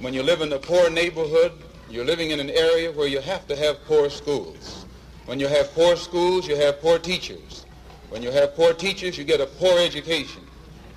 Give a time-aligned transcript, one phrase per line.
[0.00, 1.52] When you live in a poor neighborhood,
[1.90, 4.86] you're living in an area where you have to have poor schools.
[5.26, 7.66] When you have poor schools, you have poor teachers.
[8.08, 10.42] When you have poor teachers, you get a poor education.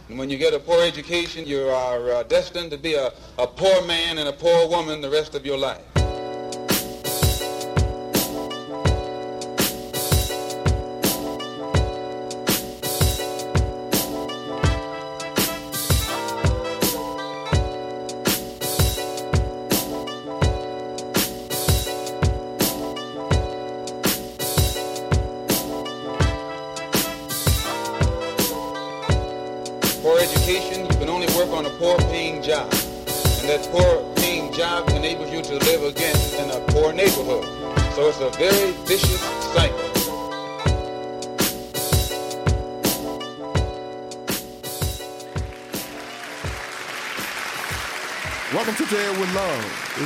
[0.07, 3.45] And when you get a poor education, you are uh, destined to be a, a
[3.45, 5.92] poor man and a poor woman the rest of your life.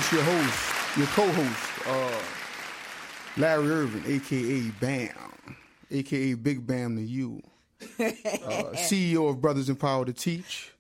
[0.10, 2.22] It's your host, your co-host, uh,
[3.36, 5.58] Larry Irvin, aka Bam,
[5.92, 7.44] aka Big Bam to you,
[7.82, 7.84] uh,
[8.74, 10.72] CEO of Brothers Empowered to Teach,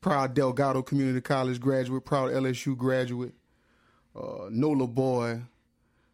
[0.00, 3.34] proud Delgado Community College graduate, proud LSU graduate,
[4.16, 5.42] uh, NOLA boy,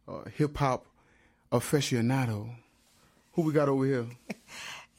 [0.06, 0.84] uh, hip hop
[1.50, 2.50] aficionado.
[3.32, 4.06] Who we got over here?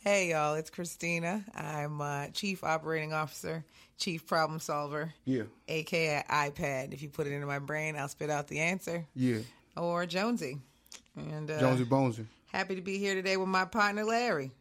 [0.02, 1.44] Hey y'all, it's Christina.
[1.54, 3.66] I'm uh, Chief Operating Officer,
[4.00, 6.94] Chief Problem Solver, Yeah, aka iPad.
[6.94, 9.05] If you put it into my brain, I'll spit out the answer.
[9.14, 9.39] yeah,
[9.78, 10.58] Or Jonesy.
[11.16, 12.25] And uh, Jonesy Bonesy.
[12.52, 14.52] happy to be here today with my partner Larry.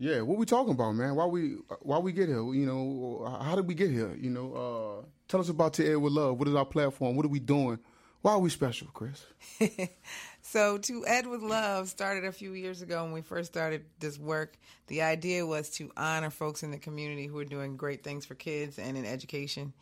[0.00, 1.14] Yeah, what we talking about, man?
[1.16, 2.42] Why we why we get here?
[2.54, 4.14] You know, how did we get here?
[4.18, 4.54] You know,
[5.02, 6.38] uh, tell us about To Ed with Love.
[6.38, 7.16] What is our platform?
[7.16, 7.78] What are we doing?
[8.22, 9.24] Why are we special, Chris?
[10.50, 14.18] So, To Ed with Love started a few years ago when we first started this
[14.18, 14.56] work.
[14.86, 18.34] The idea was to honor folks in the community who are doing great things for
[18.34, 19.74] kids and in education.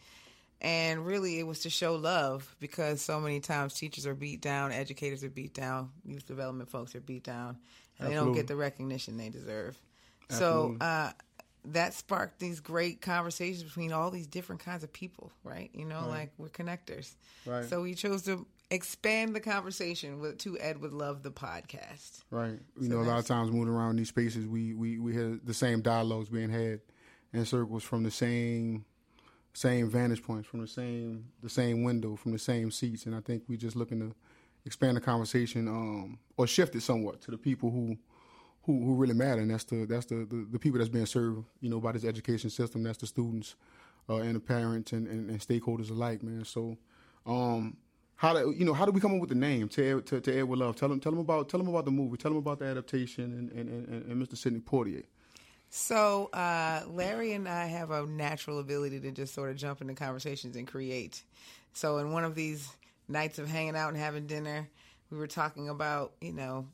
[0.61, 4.73] And really, it was to show love because so many times teachers are beat down,
[4.73, 7.59] educators are beat down, youth development folks are beat down,
[8.01, 9.79] and they don't get the recognition they deserve.
[10.31, 11.13] So, uh,
[11.67, 15.71] that sparked these great conversations between all these different kinds of people, right?
[15.75, 17.15] You know, like we're connectors.
[17.45, 17.69] Right.
[17.69, 22.25] So we chose to expand the conversation with to Ed would love the podcast.
[22.31, 22.59] Right.
[22.81, 25.55] You know, a lot of times moving around these spaces, we we we hear the
[25.55, 26.81] same dialogues being had
[27.33, 28.85] in circles from the same
[29.53, 33.21] same vantage points, from the same the same window, from the same seats, and I
[33.21, 34.15] think we just looking to
[34.65, 37.97] expand the conversation um, or shift it somewhat to the people who.
[38.63, 41.45] Who, who really matter, and that's the that's the, the, the people that's being served,
[41.61, 42.83] you know, by this education system.
[42.83, 43.55] That's the students,
[44.09, 46.45] uh, and the parents and, and, and stakeholders alike, man.
[46.45, 46.77] So,
[47.27, 47.77] um,
[48.17, 50.39] how do you know how do we come up with the name to to, to
[50.39, 50.77] Ed with Love?
[50.77, 52.17] Tell them tell them about tell them about the movie.
[52.17, 54.37] Tell them about the adaptation and and, and, and Mr.
[54.37, 55.05] Sidney Poitier.
[55.69, 59.95] So uh, Larry and I have a natural ability to just sort of jump into
[59.95, 61.23] conversations and create.
[61.75, 62.69] So in one of these
[63.09, 64.69] nights of hanging out and having dinner,
[65.11, 66.67] we were talking about you know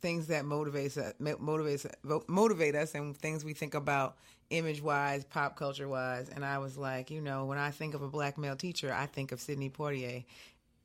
[0.00, 1.86] things that motivates us, motivates
[2.28, 4.16] motivate us, and things we think about
[4.50, 6.28] image wise, pop culture wise.
[6.28, 9.06] And I was like, you know, when I think of a black male teacher, I
[9.06, 10.24] think of Sidney Poitier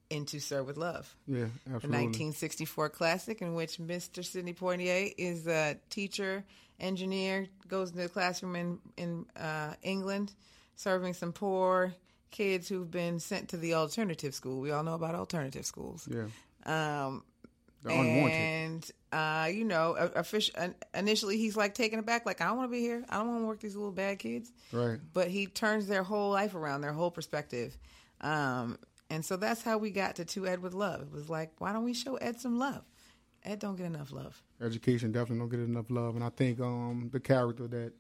[0.10, 1.14] into Sir with Love.
[1.28, 4.24] Yeah, The 1964 classic in which Mr.
[4.24, 6.44] Sidney Poitier is a teacher,
[6.80, 10.32] engineer, goes into the classroom in, in uh, England,
[10.76, 11.94] serving some poor
[12.32, 14.60] kids who've been sent to the alternative school.
[14.60, 16.08] We all know about alternative schools.
[16.12, 16.28] Yeah,
[16.66, 17.24] Um,
[17.94, 18.32] unwanted.
[18.32, 22.58] and uh, you know, a- offic- uh, initially he's like taken aback, like I don't
[22.58, 23.06] want to be here.
[23.10, 24.52] I don't want to work these little bad kids.
[24.72, 25.00] Right.
[25.14, 27.78] But he turns their whole life around, their whole perspective.
[28.22, 28.78] Um,
[29.10, 31.02] and so that's how we got to two Ed with Love.
[31.02, 32.84] It was like, why don't we show Ed some love?
[33.44, 34.42] Ed don't get enough love.
[34.60, 37.94] Education definitely don't get enough love, and I think um, the character that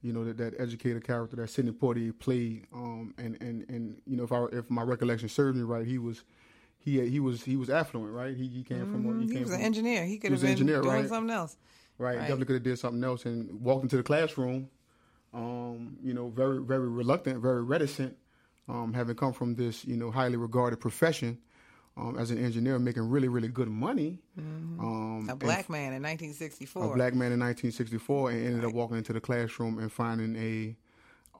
[0.00, 4.16] you know that, that educator character that Sidney Poitier played, um, and, and, and you
[4.16, 6.22] know if I if my recollection serves me right, he was
[6.78, 8.36] he he was he was affluent, right?
[8.36, 10.04] He, he came from he, He came was from, an engineer.
[10.04, 11.08] He could was have been engineer, doing right?
[11.08, 11.56] something else.
[11.98, 12.20] Right, Right.
[12.22, 14.68] definitely could have did something else and walked into the classroom.
[15.34, 18.16] Um, you know, very very reluctant, very reticent,
[18.68, 21.38] um, having come from this you know highly regarded profession
[21.96, 24.20] um, as an engineer, making really really good money.
[24.38, 26.84] Um, A black man in 1964.
[26.84, 30.76] a black man in 1964, and ended up walking into the classroom and finding a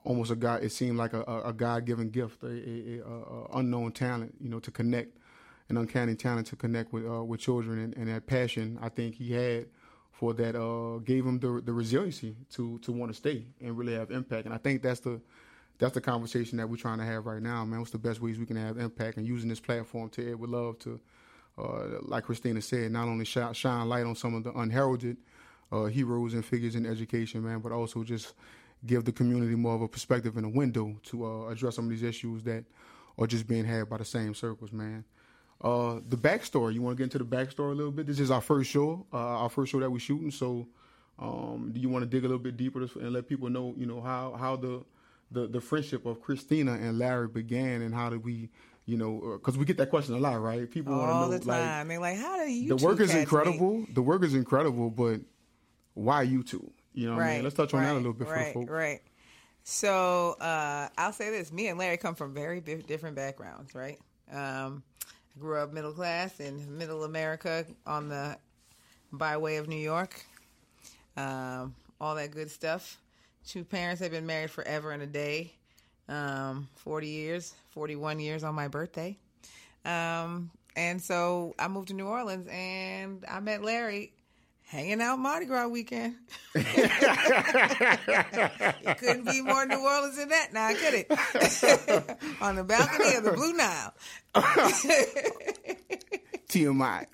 [0.03, 0.63] almost a God.
[0.63, 4.35] It seemed like a, a, a God given gift, a, a, a, a unknown talent,
[4.41, 5.17] you know, to connect,
[5.69, 9.15] an uncanny talent to connect with uh, with children, and, and that passion I think
[9.15, 9.67] he had
[10.11, 13.93] for that uh, gave him the the resiliency to to want to stay and really
[13.93, 14.45] have impact.
[14.45, 15.21] And I think that's the
[15.77, 17.79] that's the conversation that we're trying to have right now, man.
[17.79, 20.77] What's the best ways we can have impact and using this platform to would love
[20.79, 20.99] to,
[21.57, 25.15] uh, like Christina said, not only shine, shine light on some of the unheralded
[25.71, 28.33] uh, heroes and figures in education, man, but also just
[28.85, 31.91] give the community more of a perspective and a window to uh, address some of
[31.91, 32.65] these issues that
[33.17, 35.03] are just being had by the same circles, man.
[35.61, 36.73] Uh, the backstory.
[36.73, 38.07] You want to get into the backstory a little bit?
[38.07, 40.31] This is our first show, uh, our first show that we're shooting.
[40.31, 40.67] So,
[41.19, 43.85] um, do you want to dig a little bit deeper and let people know, you
[43.85, 44.83] know, how how the
[45.31, 48.49] the, the friendship of Christina and Larry began, and how did we,
[48.85, 50.69] you know, because uh, we get that question a lot, right?
[50.69, 51.87] People want to know, the time.
[51.87, 52.69] like, they're like, how do you?
[52.69, 53.85] The work is incredible.
[53.93, 55.19] The work is incredible, but
[55.93, 56.71] why you two?
[56.93, 57.43] You know, what right, I mean?
[57.43, 58.71] Let's touch on right, that a little bit right, for the folks.
[58.71, 59.01] Right.
[59.63, 63.99] So uh, I'll say this: me and Larry come from very different backgrounds, right?
[64.31, 64.83] Um,
[65.39, 68.37] grew up middle class in middle America on the
[69.11, 70.25] by way of New York.
[71.17, 72.97] Um, all that good stuff.
[73.47, 75.53] Two parents have been married forever and a day.
[76.07, 79.17] Um, 40 years, 41 years on my birthday.
[79.85, 84.13] Um, and so I moved to New Orleans and I met Larry
[84.69, 86.15] hanging out Mardi Gras weekend.
[86.55, 86.63] you
[88.97, 91.11] couldn't be more New Orleans than that now, could it?
[92.41, 93.93] On the balcony of the Blue Nile.
[96.49, 97.05] TMI.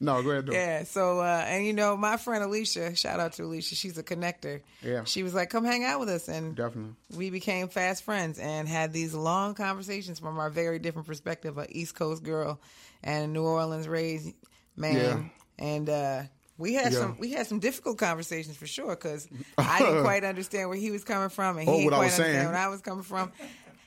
[0.00, 0.46] no, go ahead.
[0.46, 0.52] Though.
[0.52, 0.84] Yeah.
[0.84, 3.74] So, uh, and you know, my friend Alicia, shout out to Alicia.
[3.74, 4.60] She's a connector.
[4.82, 5.04] Yeah.
[5.04, 8.68] She was like, "Come hang out with us," and definitely we became fast friends and
[8.68, 11.56] had these long conversations from our very different perspective.
[11.56, 12.60] A East Coast girl
[13.02, 14.34] and New Orleans raised
[14.76, 14.96] man.
[14.96, 15.22] Yeah.
[15.58, 16.22] And uh,
[16.56, 16.98] we had Yeah.
[16.98, 19.28] some we had some difficult conversations for sure because
[19.58, 21.96] I didn't quite understand where he was coming from and he Oh, didn't what I
[21.96, 23.32] quite understand where I was coming from.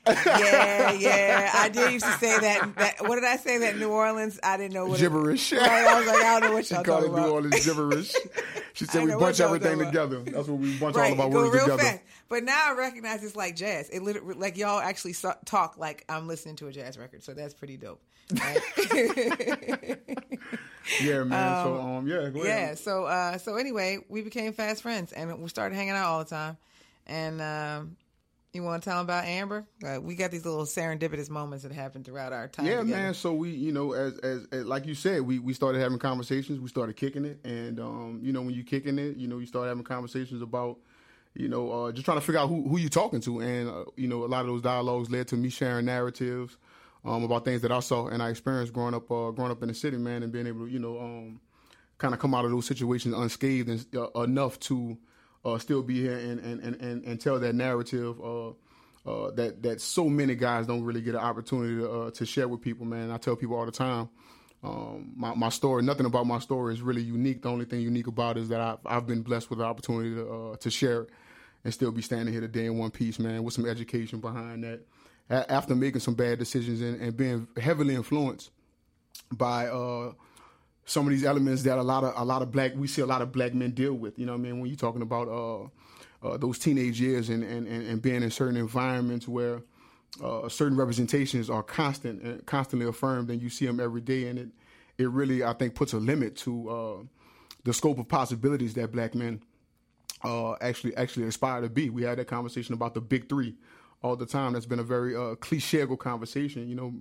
[0.07, 1.51] Yeah, yeah.
[1.53, 3.07] I did used to say that, that.
[3.07, 3.59] What did I say?
[3.59, 5.51] That New Orleans, I didn't know what it- gibberish.
[5.51, 7.17] right, I was like, I don't know what y'all called it New.
[7.27, 8.13] Orleans gibberish.
[8.73, 9.87] She said we bunch everything about.
[9.87, 10.19] together.
[10.21, 11.83] That's what we bunch right, all of our go words real together.
[11.83, 11.99] fast.
[12.29, 13.89] But now I recognize it's like jazz.
[13.89, 17.33] It literally, like y'all actually so- talk like I'm listening to a jazz record, so
[17.33, 18.01] that's pretty dope.
[18.33, 18.59] Right?
[21.01, 21.63] Yeah, man.
[21.63, 22.49] so um, yeah, go yeah.
[22.49, 22.79] ahead.
[22.79, 26.29] So uh, so anyway, we became fast friends, and we started hanging out all the
[26.29, 26.57] time.
[27.07, 27.97] And um,
[28.53, 29.65] you want to tell them about Amber?
[29.83, 32.65] Uh, we got these little serendipitous moments that happen throughout our time.
[32.65, 33.01] Yeah, together.
[33.01, 33.13] man.
[33.13, 36.59] So we, you know, as, as as like you said, we we started having conversations.
[36.59, 39.45] We started kicking it, and um, you know, when you kicking it, you know, you
[39.45, 40.79] start having conversations about,
[41.33, 43.85] you know, uh, just trying to figure out who who you talking to, and uh,
[43.95, 46.57] you know, a lot of those dialogues led to me sharing narratives
[47.05, 49.69] um, about things that I saw and I experienced growing up, uh, growing up in
[49.69, 51.39] the city, man, and being able to, you know, um,
[51.97, 54.97] kind of come out of those situations unscathed and, uh, enough to
[55.43, 58.49] uh, still be here and and, and, and, and tell that narrative uh,
[59.05, 62.47] uh, that that so many guys don't really get an opportunity to, uh, to share
[62.47, 62.85] with people.
[62.85, 64.09] Man, I tell people all the time.
[64.63, 67.41] Um, my, my story, nothing about my story is really unique.
[67.41, 70.13] The only thing unique about it is that I've, I've been blessed with the opportunity
[70.13, 71.09] to, uh, to share it
[71.63, 74.81] and still be standing here today in one piece, man, with some education behind that.
[75.31, 78.51] A- after making some bad decisions and, and being heavily influenced
[79.31, 80.13] by uh,
[80.91, 83.05] some of these elements that a lot of a lot of black we see a
[83.05, 84.19] lot of black men deal with.
[84.19, 84.59] You know what I mean?
[84.59, 88.29] When you're talking about uh, uh, those teenage years and, and, and, and being in
[88.29, 89.61] certain environments where
[90.21, 94.37] uh, certain representations are constant and constantly affirmed, and you see them every day, and
[94.37, 94.49] it
[94.97, 96.97] it really I think puts a limit to uh,
[97.63, 99.41] the scope of possibilities that black men
[100.23, 101.89] uh, actually actually aspire to be.
[101.89, 103.55] We had that conversation about the big three
[104.01, 104.53] all the time.
[104.53, 106.67] That's been a very uh, cliche conversation.
[106.67, 106.93] You know,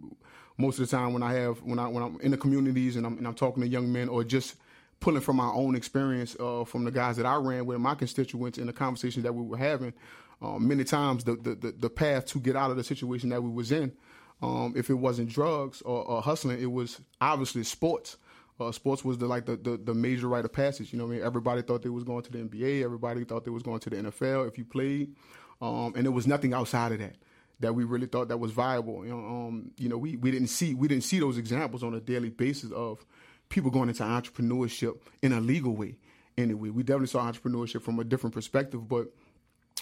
[0.59, 3.07] most of the time when I have when I when I'm in the communities and
[3.07, 4.57] I'm and I'm talking to young men or just
[5.01, 8.59] pulling from my own experience uh, from the guys that I ran with, my constituents,
[8.59, 9.95] in the conversations that we were having.
[10.43, 13.51] Um, many times the, the the path to get out of the situation that we
[13.51, 13.93] was in,
[14.43, 18.17] um, if it wasn't drugs or, or hustling, it was obviously sports.
[18.59, 20.93] Uh, sports was the like the, the, the major rite of passage.
[20.93, 22.83] You know, I mean, everybody thought they was going to the NBA.
[22.83, 25.15] Everybody thought they was going to the NFL if you played,
[25.61, 27.17] um, and there was nothing outside of that
[27.61, 29.05] that we really thought that was viable.
[29.05, 31.95] You know, um, you know, we, we didn't see we didn't see those examples on
[31.95, 33.05] a daily basis of
[33.49, 35.97] people going into entrepreneurship in a legal way.
[36.39, 39.09] Anyway, we definitely saw entrepreneurship from a different perspective, but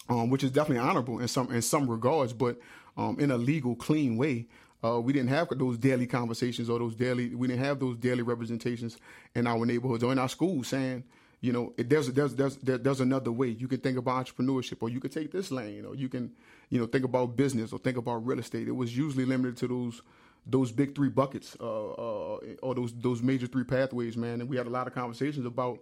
[0.08, 2.58] um, which is definitely honorable in some in some regards, but
[2.96, 4.46] um, in a legal, clean way.
[4.82, 7.34] Uh, we didn't have those daily conversations or those daily.
[7.34, 8.96] We didn't have those daily representations
[9.34, 11.02] in our neighborhoods or in our schools saying,
[11.40, 13.48] you know, there's there's there's there's another way.
[13.48, 16.32] You can think about entrepreneurship, or you could take this lane, or you can,
[16.68, 18.66] you know, think about business or think about real estate.
[18.66, 20.02] It was usually limited to those
[20.46, 24.40] those big three buckets, uh, uh, or those those major three pathways, man.
[24.40, 25.78] And we had a lot of conversations about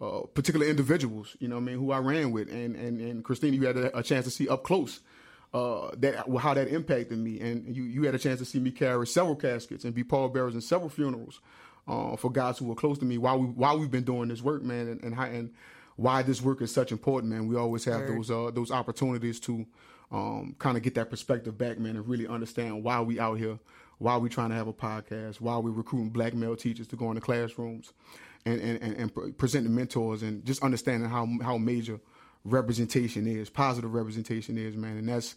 [0.00, 3.56] uh, particular individuals, you know, I mean, who I ran with, and and and Christina,
[3.56, 5.00] you had a, a chance to see up close
[5.54, 8.70] uh, that how that impacted me, and you you had a chance to see me
[8.70, 11.40] carry several caskets and be pallbearers in several funerals
[11.88, 14.42] uh, for guys who were close to me while we while we've been doing this
[14.42, 15.50] work, man, and and, how, and
[15.96, 17.48] why this work is such important, man.
[17.48, 18.18] We always have Word.
[18.18, 19.66] those uh, those opportunities to
[20.12, 23.58] um, kind of get that perspective back, man, and really understand why we out here,
[23.98, 27.08] why we trying to have a podcast, why we recruiting black male teachers to go
[27.10, 27.92] into classrooms,
[28.44, 31.98] and and, and, and presenting mentors, and just understanding how how major
[32.44, 35.36] representation is, positive representation is, man, and that's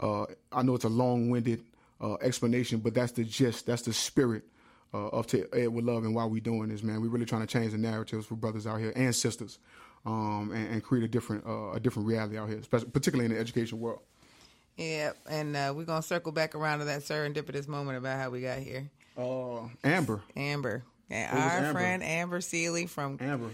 [0.00, 1.62] Uh, I know it's a long-winded
[2.00, 3.66] uh, explanation, but that's the gist.
[3.66, 4.44] That's the spirit
[4.92, 7.00] uh, of to Ed with Love and why we doing this, man.
[7.00, 9.58] We're really trying to change the narratives for brothers out here and sisters,
[10.04, 13.34] um, and, and, create a different uh, a different reality out here, especially, particularly in
[13.34, 14.00] the education world.
[14.76, 18.40] Yeah, and uh, we're gonna circle back around to that serendipitous moment about how we
[18.40, 18.90] got here.
[19.16, 20.22] Uh, Amber.
[20.36, 20.84] Amber.
[21.10, 21.72] And our Amber.
[21.72, 23.50] friend Amber Seeley from Amber.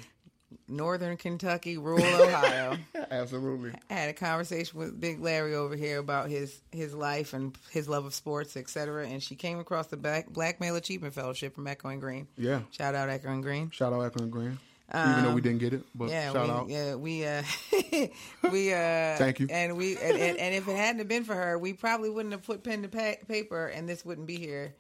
[0.68, 2.76] Northern Kentucky, rural Ohio.
[3.10, 3.72] Absolutely.
[3.90, 7.88] I had a conversation with Big Larry over here about his his life and his
[7.88, 9.06] love of sports, etc.
[9.06, 12.28] And she came across the Black, Black Male Achievement Fellowship from Echoing Green.
[12.36, 12.60] Yeah.
[12.70, 13.70] Shout out Echoing Green.
[13.70, 14.58] Shout out Echoing Green.
[14.92, 16.68] Um, Even though we didn't get it, but yeah, shout we, out.
[16.68, 17.42] Yeah, we uh,
[18.52, 19.48] we uh, thank you.
[19.50, 22.44] And we and, and, and, if it hadn't been for her, we probably wouldn't have
[22.44, 24.76] put pen to pa- paper, and this wouldn't be here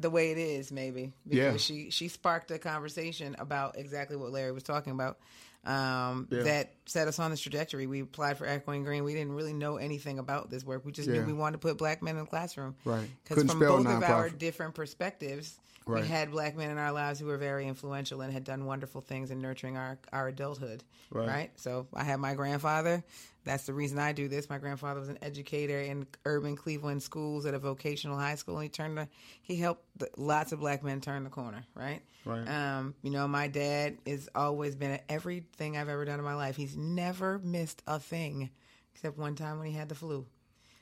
[0.00, 1.56] the way it is, maybe because yeah.
[1.56, 5.18] she she sparked a conversation about exactly what Larry was talking about.
[5.64, 6.42] Um, yeah.
[6.42, 7.86] That set us on this trajectory.
[7.86, 9.04] We applied for Echoing Green.
[9.04, 10.86] We didn't really know anything about this work.
[10.86, 11.16] We just yeah.
[11.16, 12.76] knew we wanted to put black men in the classroom.
[12.84, 13.08] Right.
[13.24, 16.02] Because from both of our different perspectives, Right.
[16.02, 19.00] We had black men in our lives who were very influential and had done wonderful
[19.00, 20.84] things in nurturing our, our adulthood.
[21.10, 21.28] Right.
[21.28, 21.50] right.
[21.56, 23.02] So I had my grandfather.
[23.44, 24.50] That's the reason I do this.
[24.50, 28.56] My grandfather was an educator in urban Cleveland schools at a vocational high school.
[28.56, 29.08] And he turned the,
[29.42, 31.64] he helped the, lots of black men turn the corner.
[31.74, 32.02] Right.
[32.26, 32.46] Right.
[32.46, 36.34] Um, you know, my dad has always been at everything I've ever done in my
[36.34, 36.56] life.
[36.56, 38.50] He's never missed a thing
[38.94, 40.26] except one time when he had the flu.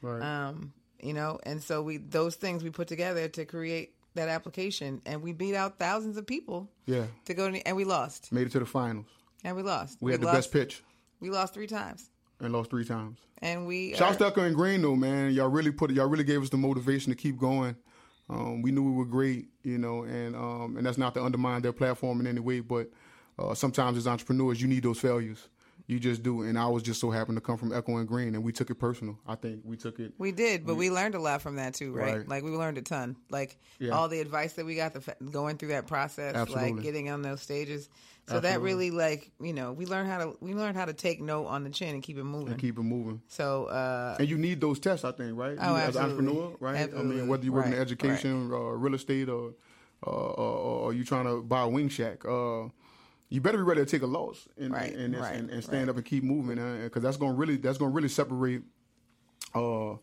[0.03, 0.23] Right.
[0.23, 5.01] Um, you know, and so we those things we put together to create that application,
[5.07, 6.69] and we beat out thousands of people.
[6.87, 7.05] Yeah.
[7.25, 8.31] To go to, and we lost.
[8.31, 9.07] Made it to the finals.
[9.45, 9.99] And we lost.
[10.01, 10.83] We, we had the best pitch.
[11.21, 12.11] We lost three times.
[12.41, 13.19] And lost three times.
[13.41, 13.95] And we.
[13.95, 15.33] Shout out to and Green though, man.
[15.33, 17.77] Y'all really put y'all really gave us the motivation to keep going.
[18.31, 21.63] Um, we knew we were great, you know, and um, and that's not to undermine
[21.63, 22.91] their platform in any way, but
[23.39, 25.49] uh, sometimes as entrepreneurs, you need those failures
[25.89, 26.43] you just do.
[26.43, 28.77] And I was just so happened to come from Echoing Green, and we took it
[28.77, 29.19] personal.
[29.27, 30.13] I think we took it.
[30.19, 32.19] We did, but we, we learned a lot from that too, right?
[32.19, 32.29] right.
[32.29, 33.17] Like we learned a ton.
[33.31, 33.93] Like yeah.
[33.93, 36.73] all the advice that we got, the going through that process, Absolutely.
[36.75, 37.89] like getting on those stages.
[38.27, 38.51] So Absolutely.
[38.51, 41.47] that really, like you know, we learned how to we learned how to take note
[41.47, 42.53] on the chin and keep it moving.
[42.53, 43.23] And keep it moving.
[43.29, 45.57] So uh, and you need those tests, I think, right?
[45.59, 46.77] Oh, you, as an entrepreneur, right?
[46.77, 47.17] Absolutely.
[47.17, 47.73] I mean, whether you work right.
[47.73, 48.59] in education, right.
[48.59, 49.55] uh, real estate, or,
[50.07, 52.27] uh, or, or you trying to buy a wing shack.
[52.27, 52.65] Uh,
[53.29, 55.63] you better be ready to take a loss and right, and, and, right, and, and,
[55.63, 55.91] stand right.
[55.91, 58.63] up and keep moving because uh, that's gonna really that's gonna really separate
[59.55, 59.95] uh,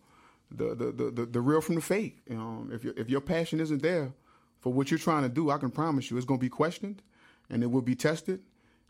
[0.52, 2.22] the, the, the, the, the real from the fake.
[2.30, 4.14] Um, if your if your passion isn't there
[4.60, 7.02] for what you're trying to do, I can promise you it's gonna be questioned
[7.50, 8.42] and it will be tested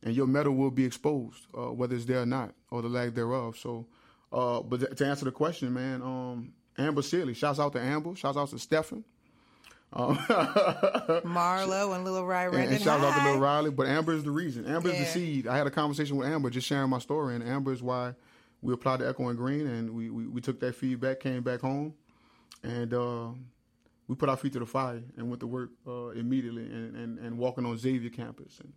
[0.04, 3.13] and your metal will be exposed, uh, whether it's there or not or the lack
[3.13, 3.58] thereof.
[3.58, 3.88] So,
[4.32, 8.38] uh, but to answer the question, man, um, Amber Seeley, shouts out to Amber, shouts
[8.38, 9.04] out to Stephen.
[9.96, 10.18] Um,
[11.25, 12.62] Marlo and Little Riley.
[12.62, 13.72] And, and shout out to Little Riley.
[13.72, 14.66] But Amber is the reason.
[14.66, 14.96] Amber yeah.
[14.96, 15.48] is the seed.
[15.48, 18.14] I had a conversation with Amber just sharing my story, and Amber is why
[18.62, 21.94] we applied to Echoing Green, and we, we, we took that feedback, came back home,
[22.64, 23.28] and uh,
[24.08, 27.20] we put our feet to the fire and went to work uh, immediately and, and,
[27.20, 28.74] and walking on Xavier campus and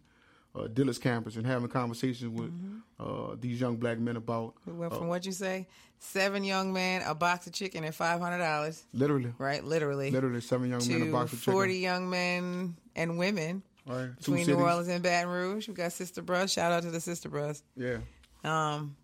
[0.55, 3.33] uh, Dillard's campus and having conversations with mm-hmm.
[3.33, 4.55] uh, these young black men about.
[4.67, 7.95] We went from uh, what you say, seven young men, a box of chicken, and
[7.95, 8.85] five hundred dollars.
[8.93, 9.64] Literally, right?
[9.64, 11.52] Literally, literally seven young men, a box of chicken.
[11.52, 13.62] Forty young men and women.
[13.87, 14.14] Right.
[14.17, 16.52] Between New Orleans and Baton Rouge, we got Sister Brush.
[16.52, 17.57] Shout out to the Sister Brush.
[17.75, 17.99] Yeah.
[18.45, 18.97] Um,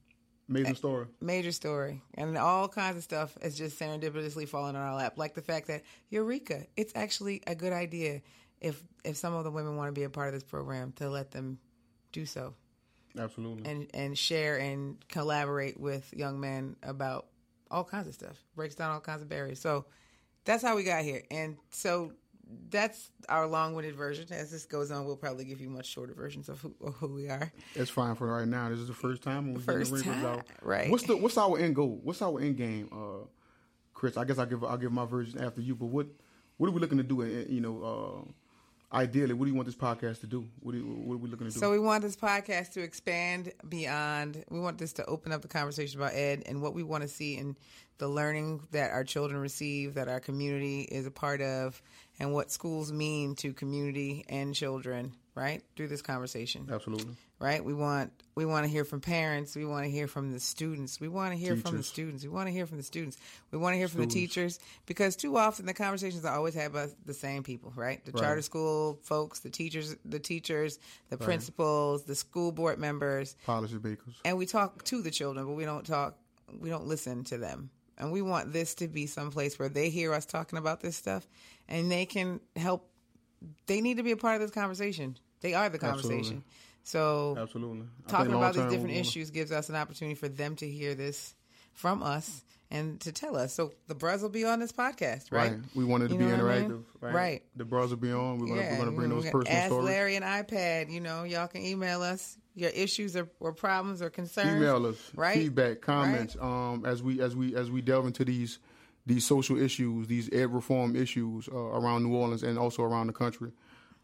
[0.46, 1.06] Major story.
[1.22, 2.02] Major story.
[2.14, 5.14] And all kinds of stuff is just serendipitously falling on our lap.
[5.16, 8.20] Like the fact that, Eureka, it's actually a good idea
[8.60, 11.08] if if some of the women want to be a part of this program to
[11.08, 11.58] let them
[12.12, 12.54] do so.
[13.18, 13.70] Absolutely.
[13.70, 17.26] And and share and collaborate with young men about
[17.70, 18.42] all kinds of stuff.
[18.56, 19.60] Breaks down all kinds of barriers.
[19.60, 19.86] So
[20.44, 21.22] that's how we got here.
[21.30, 22.12] And so
[22.70, 24.26] that's our long-winded version.
[24.30, 27.08] As this goes on, we'll probably give you much shorter versions of who, of who
[27.08, 27.50] we are.
[27.74, 28.68] It's fine for right now.
[28.68, 30.46] This is the first time when we first time, out.
[30.62, 30.90] right?
[30.90, 32.00] What's the what's our end goal?
[32.02, 33.26] What's our end game, uh,
[33.94, 34.16] Chris?
[34.16, 35.74] I guess I'll give I'll give my version after you.
[35.74, 36.06] But what
[36.56, 37.24] what are we looking to do?
[37.48, 38.30] You know, uh,
[38.94, 40.46] ideally, what do you want this podcast to do?
[40.60, 41.58] What, do you, what are we looking to do?
[41.58, 44.44] So we want this podcast to expand beyond.
[44.50, 47.08] We want this to open up the conversation about ed and what we want to
[47.08, 47.56] see in
[47.98, 51.80] the learning that our children receive, that our community is a part of,
[52.18, 55.12] and what schools mean to community and children.
[55.34, 56.68] Right through this conversation.
[56.70, 57.16] Absolutely.
[57.40, 57.64] Right.
[57.64, 59.56] We want we want to hear from parents.
[59.56, 61.00] We want to hear from the students.
[61.00, 61.68] We want to hear teachers.
[61.68, 62.22] from the students.
[62.22, 63.16] We want to hear from the students.
[63.50, 66.72] We want to hear from the teachers because too often the conversations are always had
[66.72, 67.72] by the same people.
[67.74, 68.04] Right.
[68.04, 68.22] The right.
[68.22, 70.78] charter school folks, the teachers, the teachers,
[71.10, 71.24] the right.
[71.24, 75.64] principals, the school board members, policy makers, and we talk to the children, but we
[75.64, 76.16] don't talk.
[76.60, 77.70] We don't listen to them.
[77.98, 80.96] And we want this to be some place where they hear us talking about this
[80.96, 81.26] stuff
[81.68, 82.88] and they can help.
[83.66, 85.18] They need to be a part of this conversation.
[85.40, 86.16] They are the conversation.
[86.18, 86.42] Absolutely.
[86.86, 90.94] So, absolutely, talking about these different issues gives us an opportunity for them to hear
[90.94, 91.34] this
[91.72, 93.54] from us and to tell us.
[93.54, 95.52] So the bros will be on this podcast, right?
[95.52, 95.60] Right.
[95.74, 96.68] We wanted to You be what I interactive.
[96.68, 96.84] mean?
[97.00, 97.14] Right.
[97.14, 97.42] Right.
[97.56, 98.38] The bros will be on.
[98.38, 99.86] We're gonna gonna bring those personal Ask stories.
[99.86, 100.90] Larry and iPad.
[100.90, 104.56] You know, y'all can email us your issues or, or problems or concerns.
[104.56, 105.36] Email us right?
[105.36, 106.36] feedback, comments.
[106.40, 108.58] Um, as we as we as we delve into these
[109.06, 113.12] these social issues, these ed reform issues uh, around New Orleans and also around the
[113.12, 113.52] country.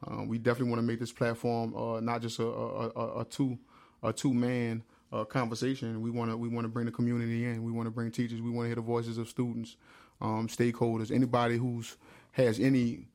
[0.06, 3.24] Um, we definitely want to make this platform uh, not just a, a, a, a
[3.24, 3.58] two
[4.02, 6.00] a two man uh, conversation.
[6.00, 7.62] We want to we want to bring the community in.
[7.62, 8.40] We want to bring teachers.
[8.40, 9.76] We want to hear the voices of students,
[10.20, 11.96] um, stakeholders, anybody who's
[12.32, 13.08] has any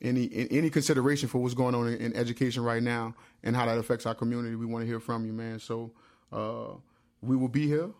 [0.00, 3.78] any any consideration for what's going on in, in education right now and how that
[3.78, 4.56] affects our community.
[4.56, 5.60] We want to hear from you, man.
[5.60, 5.92] So
[6.32, 6.74] uh,
[7.20, 7.90] we will be here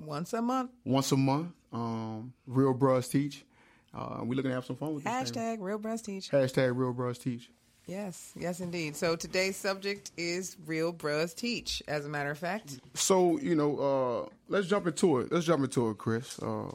[0.00, 0.70] Once a month.
[0.84, 1.48] once a month.
[1.74, 3.44] Um, Real Bros Teach.
[3.92, 5.42] Uh, we're looking to have some fun with this thing.
[5.42, 6.30] Hashtag real bros teach.
[6.30, 7.48] Hashtag Real Bros Teach.
[7.86, 8.96] Yes, yes, indeed.
[8.96, 11.82] So today's subject is real bros teach.
[11.86, 15.30] As a matter of fact, So you know, uh, let's jump into it.
[15.30, 16.38] Let's jump into it, Chris.
[16.40, 16.72] Uh,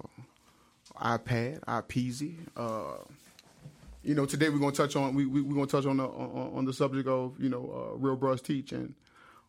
[1.01, 2.35] iPad, iPeasy.
[2.55, 3.03] Uh,
[4.03, 6.57] you know, today we're gonna touch on we we are gonna touch on the on,
[6.57, 8.93] on the subject of you know uh, real bros teach and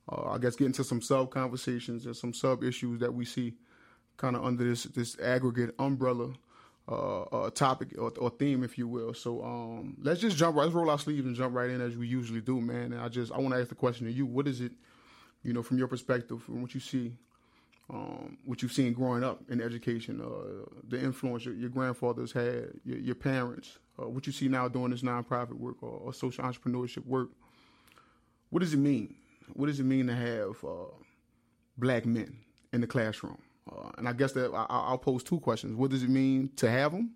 [0.09, 3.55] uh, I guess get into some sub conversations and some sub issues that we see
[4.21, 6.31] kind of under this this aggregate umbrella
[6.89, 9.15] uh, uh, topic or, or theme, if you will.
[9.15, 11.97] So um, let's just jump right, let's roll our sleeves and jump right in as
[11.97, 12.93] we usually do, man.
[12.93, 14.73] And I just I want to ask the question to you: What is it,
[15.43, 17.13] you know, from your perspective, from what you see,
[17.89, 22.69] um, what you've seen growing up in education, uh, the influence your, your grandfathers had,
[22.85, 26.45] your, your parents, uh, what you see now doing this nonprofit work or, or social
[26.45, 27.31] entrepreneurship work.
[28.51, 29.15] What does it mean?
[29.55, 30.93] What does it mean to have uh,
[31.79, 32.37] black men
[32.73, 33.39] in the classroom?
[33.69, 35.75] Uh, and I guess that I, I'll pose two questions.
[35.75, 37.15] What does it mean to have them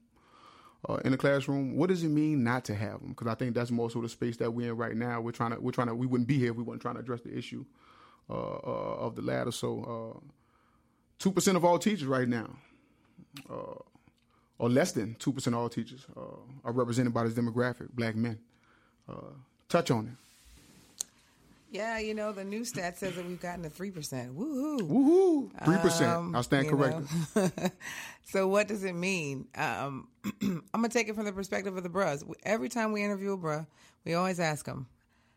[0.88, 1.76] uh, in the classroom?
[1.76, 3.10] What does it mean not to have them?
[3.10, 5.20] Because I think that's more so the space that we're in right now.
[5.20, 7.00] We're trying to, we're trying to, we wouldn't be here if we weren't trying to
[7.00, 7.64] address the issue
[8.28, 9.52] uh, uh, of the latter.
[9.52, 10.20] So, uh,
[11.18, 12.56] two percent of all teachers right now,
[13.50, 13.78] uh,
[14.58, 16.06] or less than two percent of all teachers,
[16.64, 18.38] are represented by this demographic, black men.
[19.68, 20.14] Touch on it.
[21.74, 24.38] Yeah, you know the new stat says that we've gotten to three percent.
[24.38, 24.80] Woohoo!
[24.80, 25.64] Woohoo!
[25.64, 26.10] Three percent.
[26.10, 27.06] Um, I'll stand corrected.
[28.22, 29.48] so what does it mean?
[29.56, 30.08] Um,
[30.42, 32.24] I'm gonna take it from the perspective of the bros.
[32.44, 33.66] Every time we interview a bruh,
[34.04, 34.87] we always ask them,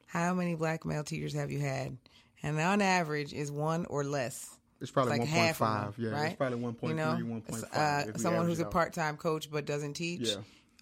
[0.06, 1.98] "How many black male teachers have you had?"
[2.44, 4.56] And on average, is one or less.
[4.80, 5.96] It's probably like one half five.
[5.98, 6.28] Yeah, right?
[6.28, 8.10] it's probably one point you know, one point uh, five.
[8.10, 10.30] if we someone who's a part-time coach but doesn't teach,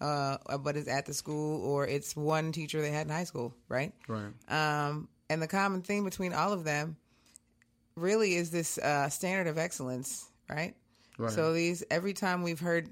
[0.02, 3.54] uh, but is at the school, or it's one teacher they had in high school,
[3.70, 3.94] right?
[4.06, 4.32] Right.
[4.48, 6.96] Um, and the common theme between all of them
[7.96, 10.74] really is this uh, standard of excellence, right?
[11.18, 11.32] Right.
[11.32, 12.88] So these every time we've heard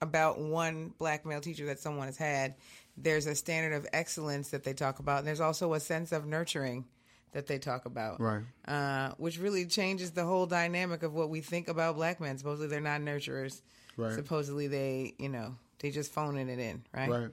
[0.00, 2.54] about one black male teacher that someone has had,
[2.96, 6.26] there's a standard of excellence that they talk about, and there's also a sense of
[6.26, 6.84] nurturing
[7.32, 8.42] that they talk about, Right.
[8.66, 12.36] Uh, which really changes the whole dynamic of what we think about black men.
[12.38, 13.60] Supposedly they're not nurturers.
[13.96, 14.12] Right.
[14.14, 17.30] Supposedly they, you know, they just phoning it in, right?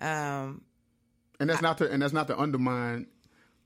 [0.00, 0.38] Right.
[0.38, 0.62] Um,
[1.40, 3.06] And that's not to and that's not to undermine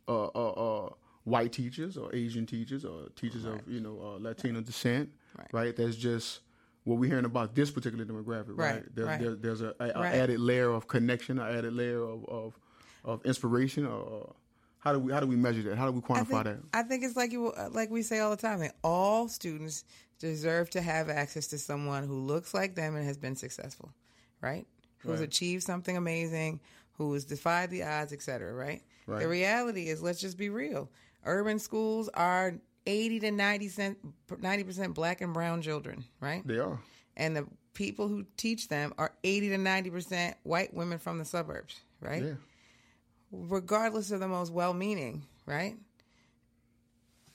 [0.08, 0.90] uh, uh, uh,
[1.24, 5.10] white teachers or Asian teachers or teachers of you know uh, Latino descent.
[5.52, 5.76] Right.
[5.76, 6.40] That's just
[6.84, 8.56] what we're hearing about this particular demographic.
[8.56, 8.74] Right.
[8.74, 9.20] Right, There's, right.
[9.20, 10.14] There, there's a, a, a Right.
[10.14, 12.58] added layer of connection, an added layer of of,
[13.04, 13.86] of inspiration.
[13.86, 14.34] Or,
[14.78, 15.78] how do we how do we measure that?
[15.78, 16.58] How do we I quantify think, that?
[16.74, 18.58] I think it's like you, like we say all the time.
[18.60, 19.84] That all students
[20.18, 23.90] deserve to have access to someone who looks like them and has been successful,
[24.42, 24.66] right?
[24.98, 25.28] Who's Right.
[25.28, 26.60] achieved something amazing,
[26.98, 28.52] who has defied the odds, etc.
[28.52, 28.82] Right?
[29.06, 29.20] Right.
[29.20, 30.90] The reality is, let's just be real.
[31.24, 32.54] Urban schools are
[32.86, 33.68] eighty to 90
[34.28, 36.46] percent black and brown children, right?
[36.46, 36.80] They are.
[37.16, 41.24] And the people who teach them are eighty to ninety percent white women from the
[41.24, 42.22] suburbs, right?
[42.22, 42.34] Yeah.
[43.32, 45.76] regardless of the most well-meaning, right?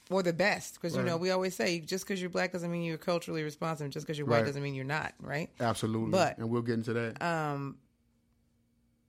[0.10, 2.82] Or the best, because you know we always say just because you're black doesn't mean
[2.84, 3.92] you're culturally responsive.
[3.92, 4.46] Just because you're white Right.
[4.48, 5.50] doesn't mean you're not, right?
[5.60, 6.10] Absolutely.
[6.12, 7.22] But- and we'll get into that.
[7.22, 7.78] Um,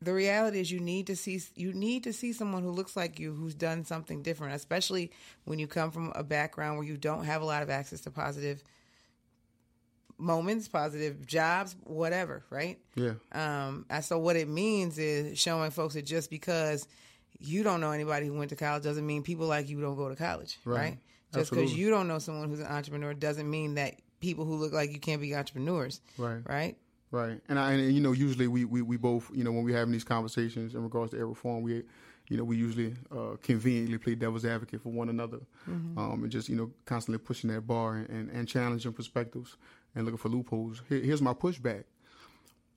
[0.03, 3.19] the reality is you need to see you need to see someone who looks like
[3.19, 5.11] you who's done something different, especially
[5.45, 8.11] when you come from a background where you don't have a lot of access to
[8.11, 8.63] positive
[10.19, 12.79] moments, positive jobs, whatever, right?
[12.95, 13.15] yeah.
[13.33, 16.87] Um, and so what it means is showing folks that just because
[17.39, 20.09] you don't know anybody who went to college doesn't mean people like you don't go
[20.11, 20.77] to college, Right.
[20.79, 20.99] right?
[21.33, 24.73] Just because you don't know someone who's an entrepreneur doesn't mean that people who look
[24.75, 26.41] like you can't be entrepreneurs, Right.
[26.47, 26.77] right?
[27.13, 29.77] Right, and I, and you know, usually we, we, we both, you know, when we're
[29.77, 31.83] having these conversations in regards to ed reform, we,
[32.29, 35.41] you know, we usually uh, conveniently play devil's advocate for one another,
[35.97, 39.57] um, and just you know, constantly pushing that bar and, and, and challenging perspectives
[39.97, 40.83] and looking for loopholes.
[40.89, 41.83] Here, here's my pushback.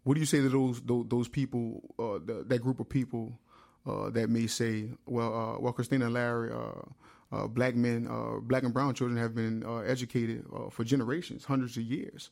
[0.03, 3.37] What do you say to those those, those people, uh, the, that group of people
[3.85, 8.39] uh, that may say, well, uh, well, Christina and Larry, uh, uh, black men, uh,
[8.39, 12.31] black and brown children have been uh, educated uh, for generations, hundreds of years,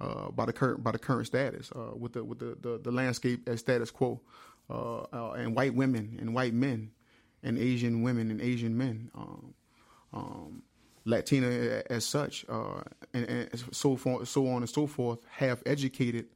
[0.00, 2.90] uh, by the current by the current status, uh, with the with the, the, the
[2.90, 4.20] landscape as status quo,
[4.70, 6.90] uh, uh, and white women and white men,
[7.42, 9.54] and Asian women and Asian men, um,
[10.12, 10.62] um,
[11.04, 12.80] Latina as such, uh,
[13.12, 16.26] and, and, so forth, so on and so forth, have educated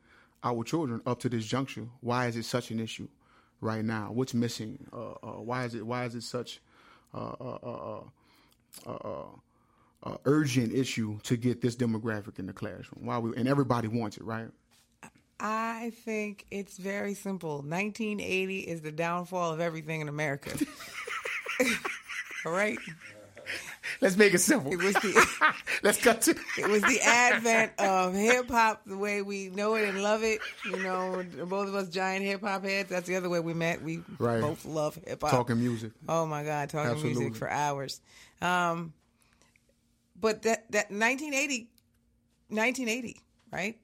[0.42, 1.86] our children up to this juncture.
[2.00, 3.08] Why is it such an issue
[3.60, 4.10] right now?
[4.12, 4.86] What's missing?
[4.90, 6.60] why is it why is it such
[10.04, 13.06] uh, urgent issue to get this demographic in the classroom.
[13.06, 14.48] Why we and everybody wants it, right?
[15.40, 17.56] I think it's very simple.
[17.56, 20.56] 1980 is the downfall of everything in America.
[22.46, 22.78] All right.
[24.00, 24.72] Let's make it simple.
[24.72, 29.22] It was the let's cut to it was the advent of hip hop the way
[29.22, 30.40] we know it and love it.
[30.64, 32.88] You know, both of us giant hip hop heads.
[32.88, 33.82] That's the other way we met.
[33.82, 34.40] We right.
[34.40, 35.30] both love hip hop.
[35.30, 35.92] Talking music.
[36.08, 37.20] Oh my God, talking Absolutely.
[37.20, 38.00] music for hours.
[38.40, 38.94] Um,
[40.24, 41.68] but that that 1980,
[42.48, 43.20] 1980,
[43.52, 43.78] right?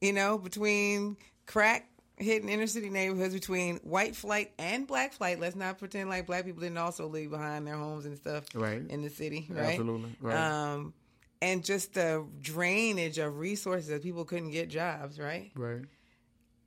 [0.00, 5.38] You know, between crack hitting inner city neighborhoods between white flight and black flight.
[5.38, 8.82] Let's not pretend like black people didn't also leave behind their homes and stuff right.
[8.88, 9.72] in the city, right?
[9.72, 10.16] Absolutely.
[10.22, 10.34] Right.
[10.34, 10.94] Um,
[11.42, 15.50] and just the drainage of resources that people couldn't get jobs, right?
[15.54, 15.82] Right.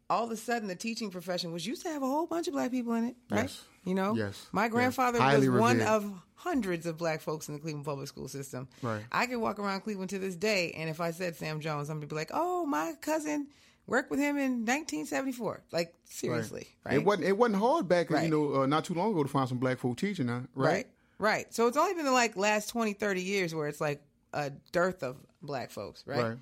[0.07, 2.53] All of a sudden, the teaching profession was used to have a whole bunch of
[2.53, 3.43] black people in it, right?
[3.43, 3.63] Yes.
[3.85, 4.47] You know, yes.
[4.51, 5.35] My grandfather yes.
[5.37, 5.61] was revered.
[5.61, 8.67] one of hundreds of black folks in the Cleveland public school system.
[8.81, 9.03] Right.
[9.11, 12.05] I could walk around Cleveland to this day, and if I said Sam Jones, somebody
[12.05, 13.47] would be like, "Oh, my cousin."
[13.87, 15.63] worked with him in 1974.
[15.71, 16.91] Like seriously, right?
[16.91, 17.01] right?
[17.01, 18.23] It wasn't it wasn't hard back, right.
[18.23, 20.41] you know, uh, not too long ago to find some black folk teaching, huh?
[20.55, 20.71] Right?
[20.73, 20.87] right,
[21.19, 21.53] right.
[21.53, 24.01] So it's only been the like last 20, 30 years where it's like
[24.33, 26.37] a dearth of black folks, right?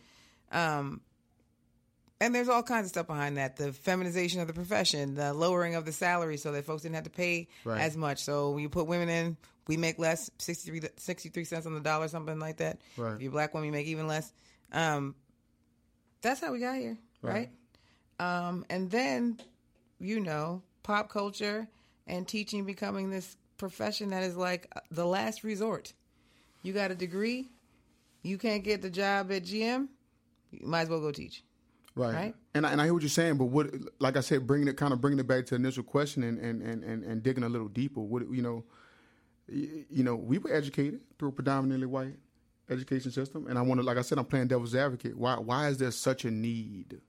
[0.52, 0.76] Right.
[0.78, 1.02] Um,
[2.20, 3.58] and there's all kinds of stuff behind that.
[3.58, 7.04] The feminization of the profession, the lowering of the salary so that folks didn't have
[7.06, 7.82] to pay right.
[7.82, 8.24] as much.
[8.24, 12.08] So when you put women in, we make less, 63, 63 cents on the dollar,
[12.08, 12.80] something like that.
[12.98, 13.16] Right.
[13.16, 14.32] If you're black woman, you make even less.
[14.72, 15.16] Um,
[16.22, 17.50] that's how we got here right?
[18.20, 18.48] right?
[18.48, 19.40] Um, and then,
[20.00, 21.68] you know, pop culture
[22.06, 25.94] and teaching becoming this profession that is like the last resort.
[26.62, 27.50] You got a degree,
[28.22, 29.88] you can't get the job at GM,
[30.52, 31.44] you might as well go teach.
[31.96, 32.14] Right.
[32.14, 32.36] right.
[32.56, 34.78] And I, and I hear what you're saying, but what, like I said, bringing it,
[34.78, 37.50] kind of bringing it back to initial question and, and, and, and, and digging a
[37.50, 38.00] little deeper.
[38.00, 38.64] What you know,
[39.48, 42.16] you know, we were educated through a predominantly white
[42.70, 45.18] education system, and I want to, like I said, I'm playing devil's advocate.
[45.18, 47.00] Why why is there such a need?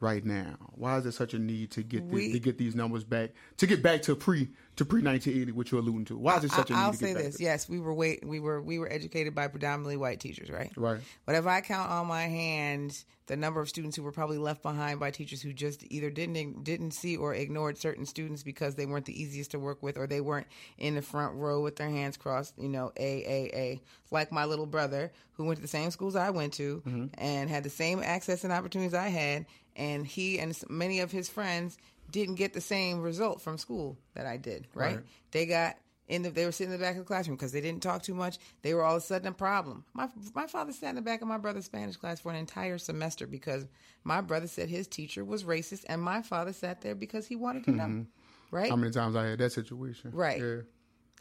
[0.00, 0.56] Right now?
[0.74, 3.66] Why is there such a need to get we, to get these numbers back to
[3.66, 6.18] get back to pre to pre nineteen eighty, which you're alluding to?
[6.18, 6.78] Why is there such a need?
[6.78, 9.48] I'll to say this: back yes, we were wait, we were we were educated by
[9.48, 10.72] predominantly white teachers, right?
[10.76, 11.00] Right.
[11.26, 14.62] But if I count on my hand the number of students who were probably left
[14.62, 18.86] behind by teachers who just either didn't didn't see or ignored certain students because they
[18.86, 20.46] weren't the easiest to work with or they weren't
[20.78, 23.80] in the front row with their hands crossed, you know, a a a.
[24.10, 27.06] Like my little brother who went to the same schools I went to mm-hmm.
[27.18, 29.44] and had the same access and opportunities I had
[29.78, 31.78] and he and many of his friends
[32.10, 34.66] didn't get the same result from school that I did.
[34.74, 34.96] Right?
[34.96, 35.04] right.
[35.30, 35.76] They got
[36.08, 38.02] in the, they were sitting in the back of the classroom because they didn't talk
[38.02, 38.38] too much.
[38.62, 39.84] They were all of a sudden a problem.
[39.94, 42.78] My my father sat in the back of my brother's Spanish class for an entire
[42.78, 43.66] semester because
[44.04, 47.64] my brother said his teacher was racist, and my father sat there because he wanted
[47.64, 47.84] to know.
[47.84, 48.02] Mm-hmm.
[48.50, 48.70] Right?
[48.70, 50.10] How many times I had that situation?
[50.12, 50.40] Right.
[50.40, 50.60] Yeah.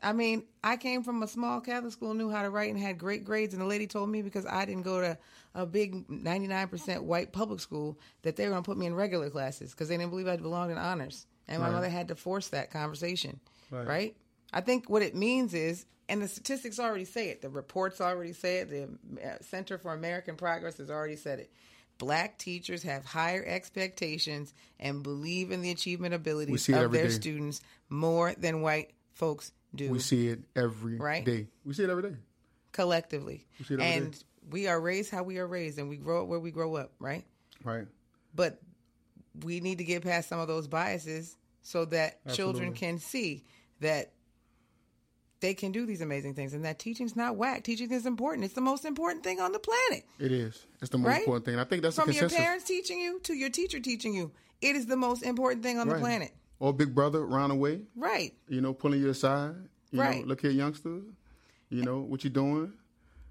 [0.01, 2.97] I mean, I came from a small Catholic school, knew how to write, and had
[2.97, 3.53] great grades.
[3.53, 5.17] And the lady told me because I didn't go to
[5.55, 9.29] a big 99% white public school that they were going to put me in regular
[9.29, 11.25] classes because they didn't believe I belonged in honors.
[11.47, 11.73] And my right.
[11.73, 13.39] mother had to force that conversation.
[13.71, 13.88] Right.
[13.88, 14.15] right.
[14.53, 18.33] I think what it means is, and the statistics already say it, the reports already
[18.33, 18.83] say it, the
[19.27, 21.51] uh, Center for American Progress has already said it.
[21.97, 27.10] Black teachers have higher expectations and believe in the achievement abilities of their day.
[27.10, 29.89] students more than white folks do.
[29.89, 31.25] We see it every right?
[31.25, 31.47] day.
[31.65, 32.15] We see it every day.
[32.71, 33.45] Collectively.
[33.60, 34.19] We see it every and day.
[34.49, 36.91] we are raised how we are raised and we grow up where we grow up,
[36.99, 37.25] right?
[37.63, 37.88] Right.
[38.34, 38.60] But
[39.43, 42.36] we need to get past some of those biases so that Absolutely.
[42.36, 43.43] children can see
[43.82, 44.12] that
[45.39, 47.63] they can do these amazing things and that teaching's not whack.
[47.63, 48.45] Teaching is important.
[48.45, 50.06] It's the most important thing on the planet.
[50.19, 50.65] It is.
[50.82, 51.19] It's the most right?
[51.19, 51.53] important thing.
[51.56, 54.32] And I think that's from your parents teaching you to your teacher teaching you.
[54.62, 55.95] It is the most important thing on right.
[55.95, 57.82] the planet or big brother round away.
[57.96, 58.34] Right.
[58.48, 59.56] You know, pulling you aside.
[59.91, 60.22] You right.
[60.22, 61.02] Know, look here, youngster.
[61.70, 62.74] You know what you doing.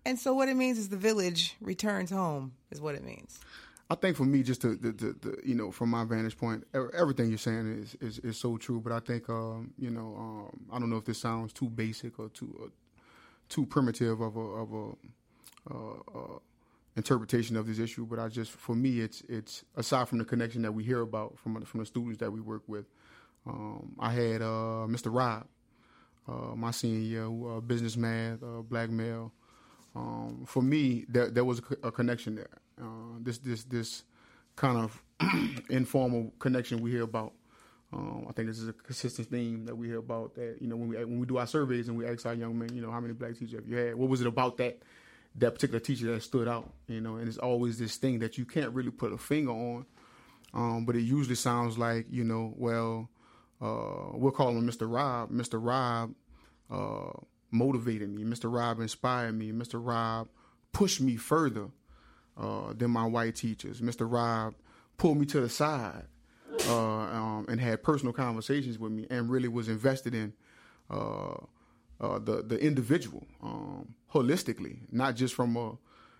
[0.04, 2.52] And so, what it means is the village returns home.
[2.70, 3.40] Is what it means.
[3.88, 6.64] I think for me, just to, the, the, the, you know, from my vantage point,
[6.74, 8.80] everything you're saying is is, is so true.
[8.80, 12.18] But I think, um, you know, um, I don't know if this sounds too basic
[12.18, 12.68] or too uh,
[13.48, 16.38] too primitive of a of a uh, uh,
[16.96, 18.06] interpretation of this issue.
[18.06, 21.38] But I just, for me, it's it's aside from the connection that we hear about
[21.38, 22.86] from from the students that we work with,
[23.46, 25.14] um, I had uh, Mr.
[25.14, 25.46] Rob,
[26.28, 29.32] uh, my senior year, uh, business math, uh, black male.
[29.94, 32.50] Um, for me, there, there was a, a connection there.
[32.80, 34.02] Uh, this this this
[34.54, 35.02] kind of
[35.70, 37.32] informal connection we hear about.
[37.92, 40.34] Um, I think this is a consistent theme that we hear about.
[40.34, 42.58] That you know when we when we do our surveys and we ask our young
[42.58, 43.94] men, you know, how many black teachers have you had?
[43.94, 44.82] What was it about that
[45.36, 46.70] that particular teacher that stood out?
[46.88, 49.86] You know, and it's always this thing that you can't really put a finger on,
[50.52, 53.08] um, but it usually sounds like you know, well,
[53.60, 54.92] uh, we'll call him Mr.
[54.92, 55.30] Rob.
[55.30, 55.58] Mr.
[55.60, 56.14] Rob
[56.70, 57.12] uh,
[57.50, 58.24] motivated me.
[58.24, 58.52] Mr.
[58.52, 59.52] Rob inspired me.
[59.52, 59.80] Mr.
[59.84, 60.28] Rob
[60.72, 61.68] pushed me further
[62.36, 63.80] uh, than my white teachers.
[63.80, 64.10] Mr.
[64.10, 64.54] Rob
[64.98, 66.04] pulled me to the side
[66.68, 70.32] uh, um, and had personal conversations with me and really was invested in
[70.90, 71.34] uh,
[72.00, 75.72] uh, the the individual um, holistically, not just from a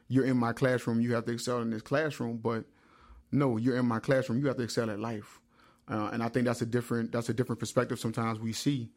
[0.09, 2.65] you're in my classroom, you have to excel in this classroom, but
[3.33, 5.41] no, you're in my classroom, you have to excel at life.
[5.89, 7.99] Uh, and I think that's a different that's a different perspective.
[7.99, 8.91] Sometimes we see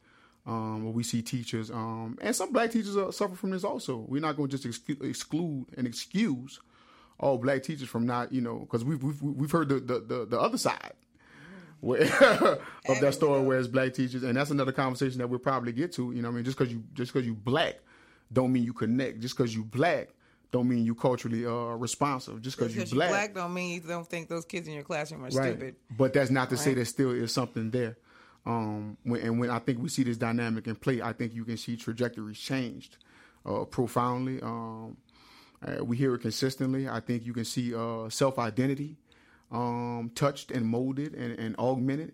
[0.45, 3.97] um, we see teachers um, and some black teachers suffer from this also.
[3.97, 6.59] We're not going to just exclude and excuse
[7.19, 10.25] all black teachers from not you know because we've, we've we've heard the the, the,
[10.25, 10.93] the other side
[11.81, 15.71] where, of that story where it's black teachers, and that's another conversation that we'll probably
[15.71, 16.11] get to.
[16.11, 17.79] You know, I mean, just because you just because you black
[18.33, 19.21] don't mean you connect.
[19.21, 20.09] Just because you black
[20.51, 22.41] don't mean you culturally uh, responsive.
[22.41, 25.21] Just because you black, black don't mean you don't think those kids in your classroom
[25.21, 25.53] are right.
[25.53, 25.75] stupid.
[25.95, 26.63] But that's not to right.
[26.63, 27.97] say there still is something there.
[28.45, 31.45] Um, when, and when I think we see this dynamic in play, I think you
[31.45, 32.97] can see trajectories changed
[33.45, 34.41] uh, profoundly.
[34.41, 34.97] Um,
[35.61, 36.87] uh, we hear it consistently.
[36.87, 38.97] I think you can see uh, self identity
[39.51, 42.13] um, touched and molded and, and augmented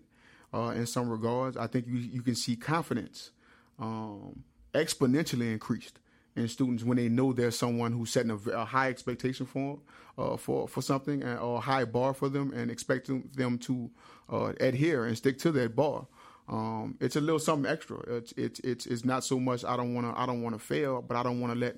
[0.52, 1.56] uh, in some regards.
[1.56, 3.30] I think you you can see confidence
[3.78, 4.42] um,
[4.74, 5.98] exponentially increased
[6.36, 9.78] in students when they know there's someone who's setting a, a high expectation for
[10.18, 13.90] uh, for for something or a high bar for them and expecting them to
[14.30, 16.06] uh, adhere and stick to that bar.
[16.48, 17.98] Um, it's a little something extra.
[18.06, 20.58] It's it's it's, it's not so much I don't want to I don't want to
[20.58, 21.76] fail, but I don't want to let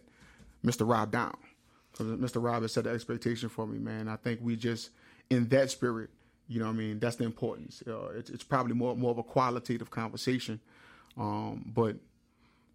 [0.64, 0.88] Mr.
[0.88, 1.36] Rob down.
[1.92, 2.42] Because Mr.
[2.42, 4.08] Rob has set the expectation for me, man.
[4.08, 4.90] I think we just
[5.30, 6.10] in that spirit,
[6.48, 7.82] you know, what I mean, that's the importance.
[7.86, 10.60] Uh, it's, it's probably more more of a qualitative conversation,
[11.16, 11.96] um, but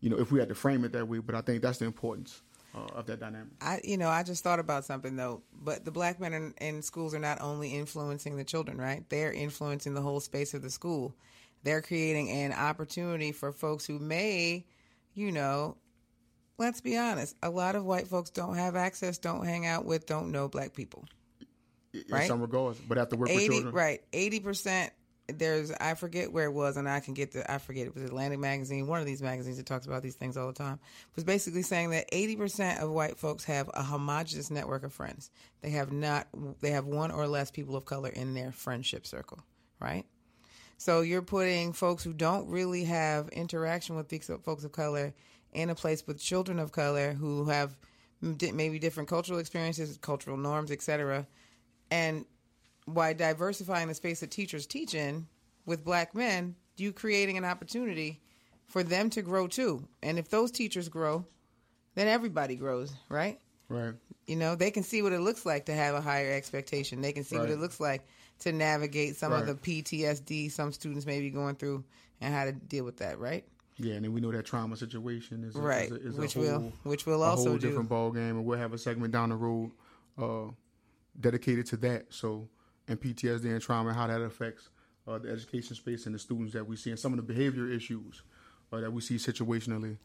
[0.03, 1.85] you know, if we had to frame it that way, but I think that's the
[1.85, 2.41] importance.
[2.75, 3.49] Uh, of that dynamic.
[3.61, 5.43] I, you know, I just thought about something though.
[5.63, 9.07] But the black men in, in, schools are not only influencing the children, right?
[9.09, 11.15] They're influencing the whole space of the school.
[11.61, 14.65] They're creating an opportunity for folks who may,
[15.13, 15.77] you know,
[16.57, 20.07] let's be honest, a lot of white folks don't have access, don't hang out with,
[20.07, 21.05] don't know black people.
[21.93, 22.27] In right?
[22.27, 23.75] some regards, but have to work 80, with children.
[23.75, 24.91] Right, eighty percent.
[25.27, 28.03] There's I forget where it was, and I can get the I forget it was
[28.03, 30.79] Atlantic Magazine, one of these magazines that talks about these things all the time.
[31.15, 35.31] Was basically saying that eighty percent of white folks have a homogenous network of friends.
[35.61, 36.27] They have not.
[36.59, 39.39] They have one or less people of color in their friendship circle.
[39.79, 40.05] Right.
[40.77, 45.13] So you're putting folks who don't really have interaction with these folks of color
[45.53, 47.77] in a place with children of color who have
[48.21, 51.27] maybe different cultural experiences, cultural norms, etc.
[51.91, 52.25] And
[52.87, 55.27] by diversifying the space that teachers teach in
[55.65, 58.21] with black men, you creating an opportunity
[58.67, 59.87] for them to grow too.
[60.01, 61.25] And if those teachers grow,
[61.95, 63.39] then everybody grows, right?
[63.69, 63.93] Right.
[64.25, 67.01] You know, they can see what it looks like to have a higher expectation.
[67.01, 67.43] They can see right.
[67.43, 68.07] what it looks like
[68.39, 69.47] to navigate some right.
[69.47, 71.83] of the PTSD some students may be going through
[72.21, 73.45] and how to deal with that, right?
[73.77, 76.35] Yeah, and then we know that trauma situation is right, a, is a, is which
[76.35, 77.67] a whole, will which will also a whole do.
[77.67, 79.71] different ball game, and we'll have a segment down the road
[80.17, 80.51] uh,
[81.19, 82.05] dedicated to that.
[82.09, 82.47] So,
[82.87, 84.69] and PTSD and trauma, and how that affects
[85.07, 87.69] uh, the education space and the students that we see, and some of the behavior
[87.69, 88.23] issues
[88.71, 89.97] uh, that we see situationally.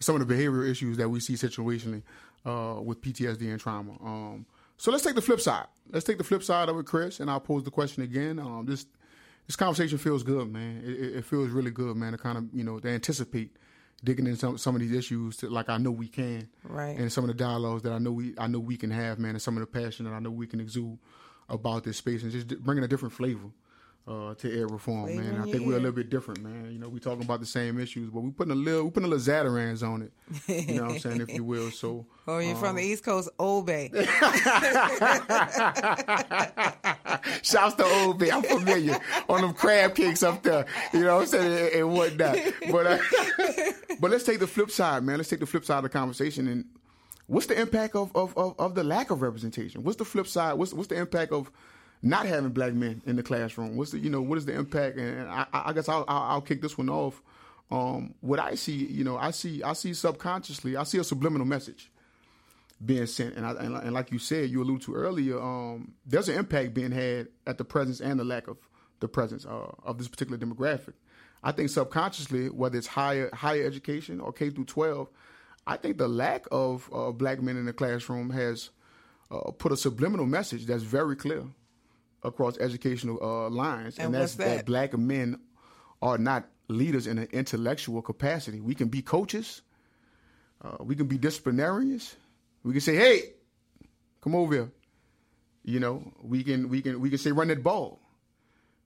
[0.00, 2.02] Some of the behavioral issues that we see situationally
[2.46, 3.92] uh, with PTSD and trauma.
[4.02, 4.46] Um,
[4.76, 5.66] so let's take the flip side.
[5.90, 8.38] Let's take the flip side of it, Chris, and I'll pose the question again.
[8.38, 8.86] Um, this
[9.46, 10.82] this conversation feels good, man.
[10.84, 12.12] It, it, feels really good, man.
[12.12, 13.56] To kind of you know to anticipate
[14.04, 16.96] digging into some, some of these issues to, like I know we can, right?
[16.98, 19.30] And some of the dialogues that I know we I know we can have, man,
[19.30, 20.98] and some of the passion that I know we can exude
[21.48, 23.48] about this space, and just bringing a different flavor
[24.08, 25.36] uh, to ed reform, man.
[25.36, 26.72] I think we're a little bit different, man.
[26.72, 29.06] You know, we're talking about the same issues, but we're putting a little we're putting
[29.06, 30.12] a little Zatarain's on it.
[30.48, 31.70] You know what I'm saying, if you will.
[31.70, 33.90] So, oh, you're um, from the um, East Coast, Old Bay.
[37.42, 38.30] Shouts to Old Bay.
[38.30, 40.64] I'm familiar on them crab cakes up there.
[40.94, 42.38] You know what I'm saying, and, and whatnot.
[42.70, 42.98] But uh,
[44.00, 45.18] but let's take the flip side, man.
[45.18, 46.64] Let's take the flip side of the conversation and.
[47.26, 49.84] What's the impact of, of, of, of the lack of representation?
[49.84, 50.54] What's the flip side?
[50.54, 51.52] What's what's the impact of
[52.02, 53.76] not having black men in the classroom?
[53.76, 54.98] What's the you know what is the impact?
[54.98, 57.22] And I, I guess I'll, I'll, I'll kick this one off.
[57.70, 61.46] Um, what I see, you know, I see I see subconsciously, I see a subliminal
[61.46, 61.90] message
[62.84, 66.28] being sent, and I, and, and like you said, you alluded to earlier, um, there's
[66.28, 68.56] an impact being had at the presence and the lack of
[69.00, 70.94] the presence uh, of this particular demographic.
[71.42, 75.08] I think subconsciously, whether it's higher higher education or K through 12,
[75.66, 78.70] I think the lack of uh, black men in the classroom has
[79.30, 81.44] uh, put a subliminal message that's very clear
[82.22, 84.66] across educational uh, lines, And and, that's what's that?
[84.66, 85.40] black men
[86.02, 88.60] are not leaders in an intellectual capacity.
[88.60, 89.62] We can be coaches,
[90.62, 92.16] uh, we can be disciplinarians,
[92.64, 93.32] we can say, "Hey,
[94.20, 94.72] come over here."
[95.64, 98.00] You know, we can we can we can say, "Run that ball."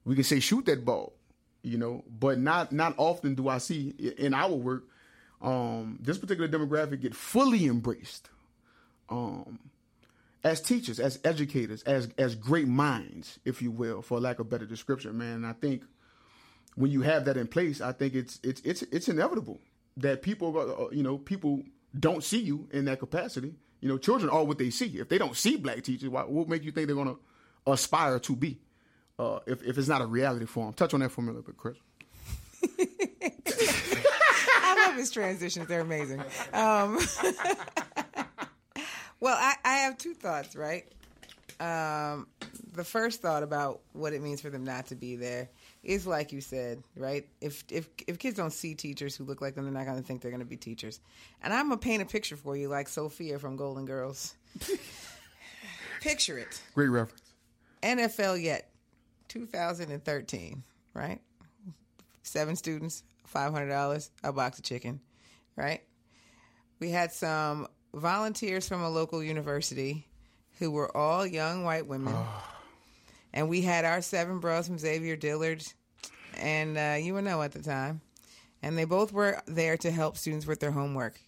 [0.05, 1.13] We can say, "Shoot that ball."
[1.63, 4.83] You know, but not not often do I see in our work
[5.41, 8.29] um, this particular demographic get fully embraced
[9.09, 9.59] um,
[10.43, 14.65] as teachers, as educators, as as great minds, if you will, for lack of better
[14.65, 15.35] description, man.
[15.37, 15.83] And I think
[16.75, 19.59] when you have that in place, I think it's it's it's it's inevitable
[19.97, 21.63] that people, uh, you know, people
[21.97, 23.53] don't see you in that capacity.
[23.79, 24.97] You know, children are what they see.
[24.97, 27.15] If they don't see black teachers, why, what make you think they're gonna
[27.67, 28.59] aspire to be?
[29.19, 31.41] Uh, if if it's not a reality for them, touch on that for a little
[31.41, 31.77] bit, Chris.
[34.65, 36.23] I love his transitions; they're amazing.
[36.53, 36.99] Um,
[39.23, 40.53] well, I, I have two thoughts.
[40.53, 40.85] Right,
[41.61, 42.27] um,
[42.73, 45.47] the first thought about what it means for them not to be there
[45.81, 47.25] is like you said, right?
[47.39, 50.03] If if if kids don't see teachers who look like them, they're not going to
[50.03, 50.99] think they're going to be teachers.
[51.41, 54.35] And I'm gonna paint a picture for you, like Sophia from Golden Girls.
[56.01, 56.61] Picture it.
[56.75, 57.21] Great reference.
[57.81, 58.69] NFL YET
[59.29, 61.21] 2013, right?
[62.23, 64.99] Seven students, $500, a box of chicken,
[65.55, 65.81] right?
[66.81, 70.05] We had some volunteers from a local university
[70.59, 72.15] who were all young white women.
[73.33, 75.63] And we had our seven bros from Xavier Dillard
[76.37, 78.01] and uh, UNO at the time.
[78.61, 81.19] And they both were there to help students with their homework.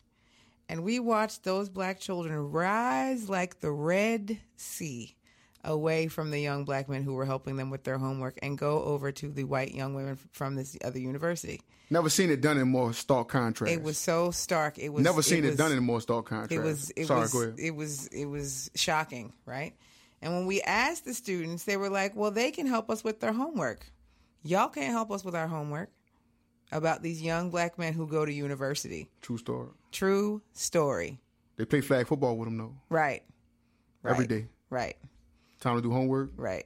[0.69, 5.15] And we watched those black children rise like the Red Sea
[5.63, 8.83] away from the young black men who were helping them with their homework and go
[8.83, 11.61] over to the white young women from this other university.
[11.89, 13.73] Never seen it done in more stark contrast.
[13.73, 14.77] It was so stark.
[14.79, 16.51] It was Never seen it, was- done in more stark contrast.
[16.51, 17.55] it was it Sorry, was go ahead.
[17.59, 19.75] it was it was shocking, right?
[20.21, 23.19] And when we asked the students, they were like, "Well, they can help us with
[23.19, 23.85] their homework.
[24.43, 25.89] Y'all can't help us with our homework."
[26.71, 29.11] About these young black men who go to university.
[29.21, 29.67] True story.
[29.91, 31.21] True story.
[31.57, 32.75] They play flag football with them though.
[32.89, 33.21] Right.
[34.01, 34.11] right.
[34.11, 34.47] Every day.
[34.71, 34.97] Right.
[35.61, 36.31] Time to do homework.
[36.35, 36.65] Right.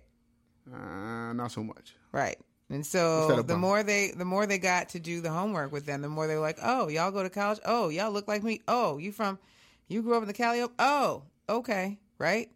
[0.73, 1.95] Uh, not so much.
[2.13, 2.37] Right.
[2.71, 6.01] And so the more they the more they got to do the homework with them,
[6.01, 7.59] the more they were like, "Oh, y'all go to college?
[7.65, 8.61] Oh, y'all look like me?
[8.67, 9.39] Oh, you from
[9.87, 10.63] you grew up in the Cali?
[10.77, 12.49] Oh, okay, right?"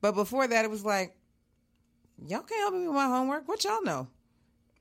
[0.00, 1.14] But before that, it was like,
[2.26, 3.46] "Y'all can't help me with my homework.
[3.46, 4.08] What y'all know?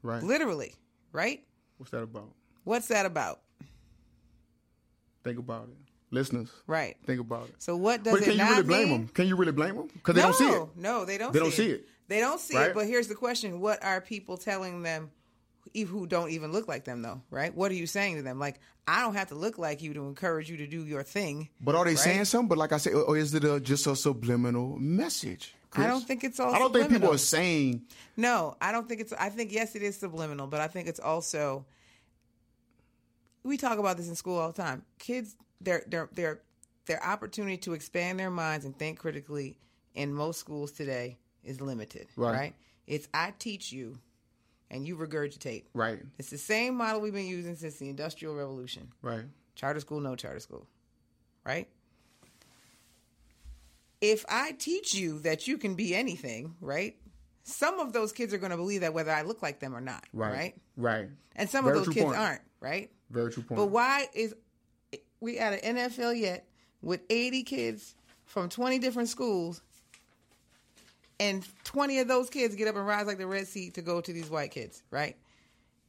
[0.04, 0.24] Right.
[0.24, 0.74] Literally,
[1.12, 1.44] right?
[1.78, 2.30] What's that about?
[2.64, 3.42] What's that about?
[5.24, 5.78] Think about it,
[6.12, 6.50] listeners.
[6.66, 6.96] Right.
[7.06, 7.56] Think about it.
[7.58, 9.02] So what does But it can you not really blame mean?
[9.02, 9.08] them?
[9.10, 9.88] Can you really blame them?
[9.92, 10.68] Because they no, don't see it.
[10.78, 11.34] No, they don't.
[11.34, 11.56] They see don't it.
[11.56, 11.88] see it.
[12.08, 12.70] They don't see Right?
[12.70, 12.74] it.
[12.74, 15.12] But here's the question: What are people telling them?
[15.76, 17.54] Who don't even look like them, though, right?
[17.54, 18.40] What are you saying to them?
[18.40, 21.50] Like, I don't have to look like you to encourage you to do your thing.
[21.62, 22.00] But are they Right?
[22.00, 22.48] saying something?
[22.48, 25.54] But like I said, or is it a, just a subliminal message?
[25.74, 27.84] I don't think it's all I don't think people are saying.
[28.16, 29.14] No, I don't think it's.
[29.14, 31.66] I think yes, it is subliminal, but I think it's also.
[33.44, 34.84] We talk about this in school all the time.
[35.00, 36.42] Kids, their their their
[36.86, 39.58] their opportunity to expand their minds and think critically
[39.94, 42.08] in most schools today is limited.
[42.16, 42.34] Right.
[42.34, 42.56] right?
[42.86, 43.98] It's I teach you,
[44.70, 45.64] and you regurgitate.
[45.74, 46.00] Right.
[46.18, 48.90] It's the same model we've been using since the Industrial Revolution.
[49.02, 49.24] Right.
[49.56, 50.68] Charter school, no charter school.
[51.46, 51.68] Right?
[54.02, 56.96] If I teach you that you can be anything, right?
[57.44, 59.82] Some of those kids are going to believe that whether I look like them or
[59.82, 60.32] not, Right.
[60.34, 60.56] right?
[60.76, 61.10] Right.
[61.36, 62.18] And some Very of those kids point.
[62.18, 62.92] aren't, right?
[63.10, 63.58] Very true point.
[63.58, 64.36] But why is
[65.20, 66.46] we at an NFL YET
[66.82, 69.62] with 80 kids from 20 different schools
[71.20, 74.02] and 20 of those kids get up and rise like the Red Sea to go
[74.02, 75.16] to these white kids, right?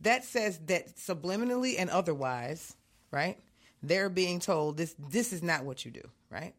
[0.01, 2.77] That says that subliminally and otherwise,
[3.11, 3.39] right?
[3.83, 6.55] They're being told this this is not what you do, right?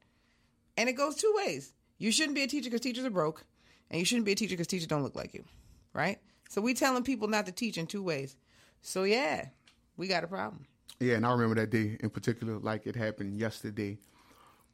[0.77, 1.73] And it goes two ways.
[1.97, 3.43] You shouldn't be a teacher because teachers are broke,
[3.89, 5.43] and you shouldn't be a teacher because teachers don't look like you,
[5.93, 6.19] right?
[6.49, 8.37] So we telling people not to teach in two ways.
[8.81, 9.47] So yeah,
[9.97, 10.65] we got a problem.
[10.99, 13.97] Yeah, and I remember that day in particular, like it happened yesterday.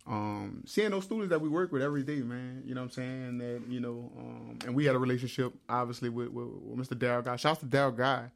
[0.07, 2.61] Um, seeing those students that we work with every day, man.
[2.65, 3.37] You know what I'm saying?
[3.39, 6.97] That you know, um, and we had a relationship obviously with, with, with Mr.
[6.97, 7.35] Darryl Guy.
[7.37, 8.29] Shouts to Darryl Guy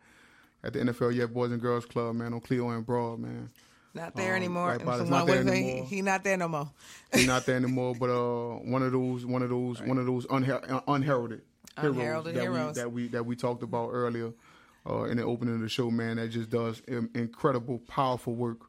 [0.64, 3.50] at the NFL YET Boys and Girls Club, man, on Clio and Broad, man.
[3.94, 4.68] Not there Um, anymore.
[4.70, 5.86] right, but it's From not one there anymore.
[5.86, 6.72] He not there no more.
[7.14, 10.26] He's not there anymore, but uh, one of those, one of those, one of those
[10.28, 11.42] unher- uh, unheralded,
[11.80, 12.76] heroes Unheralded that heroes.
[12.76, 14.32] we that we that we talked about earlier
[14.90, 15.90] uh, in the opening of the show.
[15.92, 18.60] Man, that just does incredible, powerful work,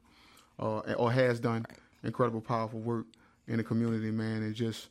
[0.59, 1.65] uh, or has done
[2.03, 3.05] incredible, powerful work
[3.47, 4.11] in the community.
[4.11, 4.89] Man, it just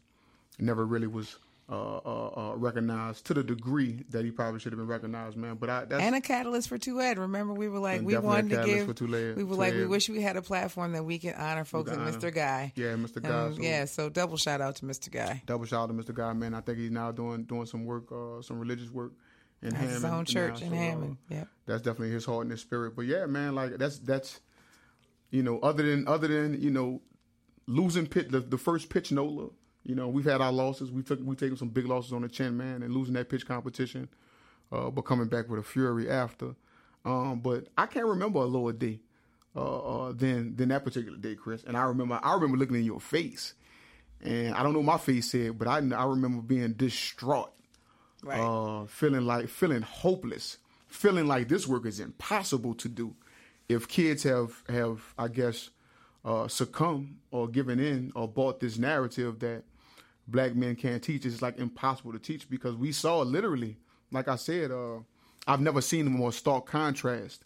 [0.58, 1.36] never really was
[1.70, 5.54] uh, uh, uh, recognized to the degree that he probably should have been recognized, man.
[5.54, 7.18] But I that's and a catalyst for To Ed.
[7.18, 8.96] Remember, we were like, we wanted to catalyst give.
[8.96, 11.90] Tulare- we were like, we wish we had a platform that we can honor folks
[11.90, 12.10] like honor.
[12.10, 12.34] Mr.
[12.34, 12.72] Guy.
[12.74, 13.18] yeah, Mr.
[13.18, 13.56] Um, Guy.
[13.56, 15.12] so yeah, so double shout out to Mr.
[15.12, 15.42] Guy.
[15.46, 16.12] double shout out to Mr.
[16.12, 16.54] Guy, man.
[16.54, 19.12] I think he's now doing doing some work, uh, some religious work
[19.62, 19.94] in Hammond.
[19.94, 21.16] his own church now, in so, uh, Hammond.
[21.28, 21.48] Yep.
[21.66, 22.96] that's definitely his heart and his spirit.
[22.96, 24.40] But yeah, man, like that's that's
[25.30, 27.00] you know, other than other than you know,
[27.66, 29.48] losing pit the, the first pitch Nola.
[29.82, 30.90] You know, we've had our losses.
[30.90, 33.46] We took we taken some big losses on the chin, man, and losing that pitch
[33.46, 34.08] competition,
[34.70, 36.54] uh, but coming back with a fury after.
[37.04, 39.00] Um, but I can't remember a lower day
[39.56, 41.64] uh, uh, than than that particular day, Chris.
[41.64, 43.54] And I remember I remember looking in your face,
[44.20, 47.52] and I don't know what my face said, but I I remember being distraught
[48.22, 48.38] Right.
[48.38, 50.58] uh, feeling like feeling hopeless,
[50.88, 53.14] feeling like this work is impossible to do.
[53.70, 55.70] If kids have have I guess
[56.24, 59.62] uh, succumbed or given in or bought this narrative that
[60.26, 63.76] black men can't teach, it's like impossible to teach because we saw literally,
[64.10, 64.98] like I said, uh,
[65.46, 67.44] I've never seen a more stark contrast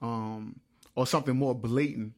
[0.00, 0.60] um,
[0.94, 2.12] or something more blatant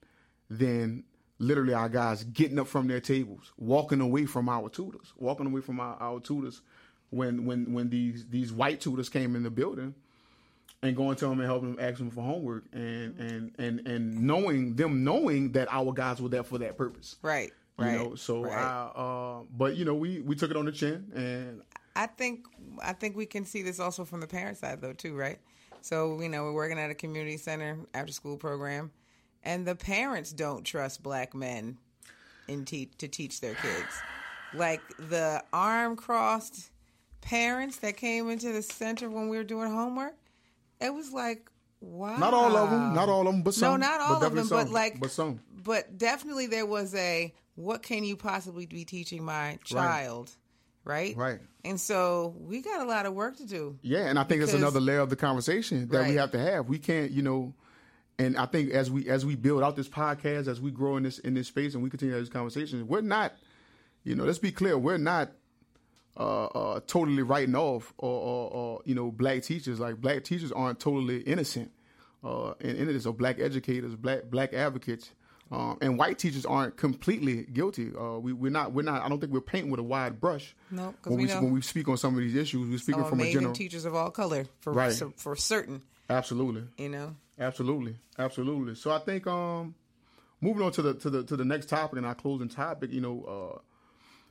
[0.50, 1.04] than
[1.38, 5.62] literally our guys getting up from their tables, walking away from our tutors, walking away
[5.62, 6.60] from our, our tutors
[7.08, 9.94] when when when these these white tutors came in the building
[10.82, 14.22] and going to them and helping them ask them for homework and and and and
[14.22, 17.16] knowing them knowing that our guys were there for that purpose.
[17.22, 17.52] right.
[17.78, 17.92] You Right.
[17.94, 18.54] know, so right.
[18.54, 21.60] I, uh, but you know, we we took it on the chin, and
[21.94, 22.46] I think
[22.82, 25.38] I think we can see this also from the parent side though too, right?
[25.82, 28.92] So you know we're working at a community center after school program,
[29.42, 31.76] and the parents don't trust black men
[32.48, 34.00] in te- to teach their kids.
[34.54, 36.70] Like the arm crossed
[37.20, 40.14] parents that came into the center when we were doing homework,
[40.80, 41.50] it was like
[41.80, 42.16] wow.
[42.16, 43.80] not all of them, not all of them, but some.
[43.80, 45.40] No, not all of them, definitely but like, but some.
[45.62, 50.30] but definitely there was a what can you possibly be teaching my child,
[50.84, 51.16] right?
[51.16, 51.40] Right.
[51.64, 53.78] And so we got a lot of work to do.
[53.82, 56.68] Yeah, and I think that's another layer of the conversation that we have to have.
[56.68, 57.54] We can't, you know,
[58.18, 61.02] and I think as we as we build out this podcast, as we grow in
[61.02, 63.32] this in this space, and we continue these conversations, we're not,
[64.04, 65.32] you know, let's be clear, we're not
[66.16, 69.78] uh, uh, totally writing off or, or, or you know black teachers.
[69.80, 71.70] Like black teachers aren't totally innocent
[72.24, 75.10] uh, in, in this, or black educators, black black advocates.
[75.48, 77.92] Um, and white teachers aren't completely guilty.
[77.96, 78.72] Uh, we, we're not.
[78.72, 79.02] We're not.
[79.02, 80.56] I don't think we're painting with a wide brush.
[80.72, 83.04] No, 'cause when we we, when we speak on some of these issues, we're speaking
[83.04, 83.54] from a general.
[83.54, 84.92] teachers of all color for Right.
[84.92, 85.82] so- for certain.
[86.10, 88.74] Absolutely, You know, absolutely, absolutely.
[88.76, 89.74] So I think um,
[90.40, 93.00] moving on to the to the to the next topic and our closing topic, you
[93.00, 93.22] know,
[93.56, 93.58] uh,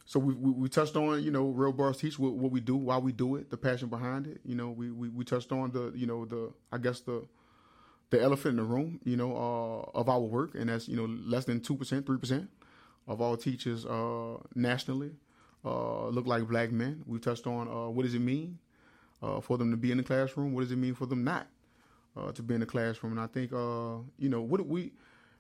[0.06, 2.76] so we, we we touched on you know Real Bros Teach what, what we do,
[2.76, 4.39] why we do it, the passion behind it.
[4.45, 7.26] You know, we, we we touched on the you know the I guess the
[8.12, 11.06] the elephant in the room, you know, uh, of our work, and that's you know
[11.06, 12.49] less than two percent, three percent
[13.08, 15.12] of all teachers uh, nationally
[15.64, 17.03] uh, look like black men.
[17.08, 18.60] We touched on uh, what does it mean
[19.24, 20.53] uh, for them to be in the classroom?
[20.53, 21.47] What does it mean for them not
[22.16, 23.14] uh, to be in the classroom?
[23.14, 24.91] And I think you know what we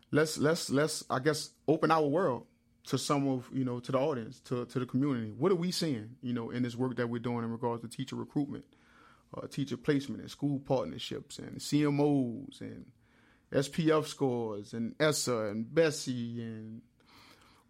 [0.09, 2.47] let's let's let's I guess open our world
[2.87, 5.33] to some of you know to the audience to to the community.
[5.37, 7.87] What are we seeing you know in this work that we're doing in regards to
[7.87, 8.65] teacher recruitment,
[9.35, 12.85] uh, teacher placement, and school partnerships, and CMOs, and
[13.51, 16.81] SPF scores, and ESSA, and BESE, and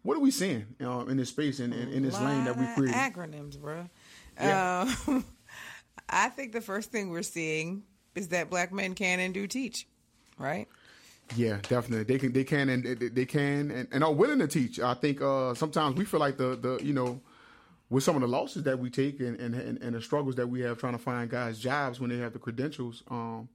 [0.02, 2.66] what are we seeing uh, in this space in, in, in this lane that we
[2.74, 2.94] created?
[2.94, 3.88] acronyms, bro.
[4.38, 4.92] Yeah.
[5.08, 5.24] Um,
[6.08, 7.82] I think the first thing we're seeing
[8.14, 9.86] is that black men can and do teach,
[10.38, 10.68] right?
[11.34, 12.04] Yeah, definitely.
[12.04, 14.78] They can, they can, and they- can, and, and are willing to teach.
[14.78, 17.20] I think uh, sometimes we feel like the, the, you know,
[17.90, 20.60] with some of the losses that we take and, and, and, the struggles that we
[20.60, 23.02] have trying to find guys jobs when they have the credentials.
[23.10, 23.48] Um,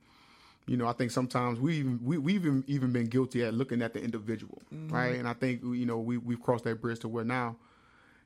[0.68, 3.82] you know, I think sometimes we even we we've even, even been guilty at looking
[3.82, 5.16] at the individual, right?
[5.16, 7.58] And I think you know we we've crossed that bridge to where now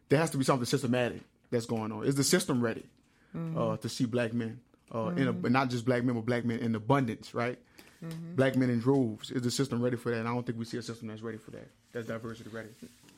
[0.10, 2.06] there has to be something systematic that's going on.
[2.06, 2.84] Is the system ready
[3.58, 4.60] uh, to see black men
[4.94, 7.58] uh, in a, not just black men, but black men in abundance, right?
[8.02, 9.32] Black men in droves.
[9.32, 10.20] Is the system ready for that?
[10.20, 11.68] And I don't think we see a system that's ready for that.
[11.92, 12.70] That's diversity ready.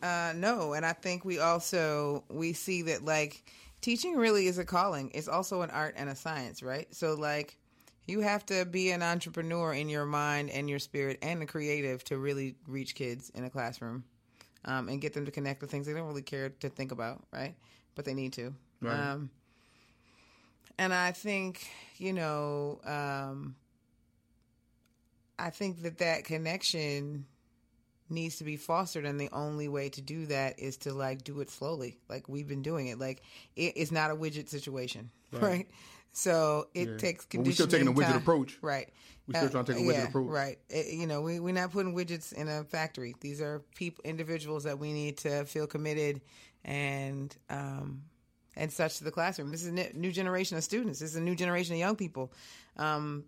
[0.01, 3.43] Uh, no, and I think we also we see that like
[3.81, 5.11] teaching really is a calling.
[5.13, 6.93] It's also an art and a science, right?
[6.93, 7.57] So like
[8.05, 12.03] you have to be an entrepreneur in your mind and your spirit and a creative
[12.05, 14.05] to really reach kids in a classroom
[14.65, 17.23] um, and get them to connect with things they don't really care to think about,
[17.33, 17.55] right?
[17.95, 18.53] But they need to.
[18.81, 18.97] Right.
[18.97, 19.29] Um,
[20.77, 21.67] and I think
[21.97, 23.55] you know, um,
[25.39, 27.25] I think that that connection
[28.09, 31.41] needs to be fostered and the only way to do that is to like do
[31.41, 33.21] it slowly like we've been doing it like
[33.57, 35.67] it is not a widget situation right,
[36.13, 36.97] so it Yeah.
[36.97, 38.17] takes But we're still taking a widget time.
[38.17, 38.57] approach.
[38.61, 38.87] right
[39.27, 40.27] we're still trying to take a widget yeah, approach.
[40.29, 44.01] right It- you know we, we're not putting widgets in a factory these are people
[44.05, 46.21] individuals that we need to feel committed
[46.63, 48.03] and um
[48.55, 49.51] and such to the classroom.
[49.51, 50.97] This is a new generation of students.
[50.99, 52.33] This is a new generation of young people.
[52.75, 53.25] Um,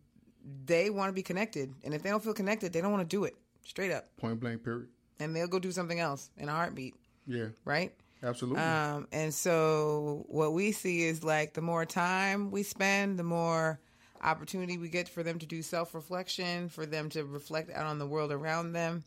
[0.66, 3.16] they want to be connected, and if they don't feel connected, they don't want to
[3.16, 3.36] do it.
[3.64, 4.88] Straight up, point blank, period.
[5.20, 6.96] And they'll go do something else in a heartbeat.
[7.28, 7.48] Yeah.
[7.66, 7.94] Right.
[8.24, 8.62] Absolutely.
[8.62, 13.80] Um, and so what we see is like the more time we spend, the more
[14.22, 18.00] opportunity we get for them to do self reflection, for them to reflect out on
[18.00, 19.04] the world around them.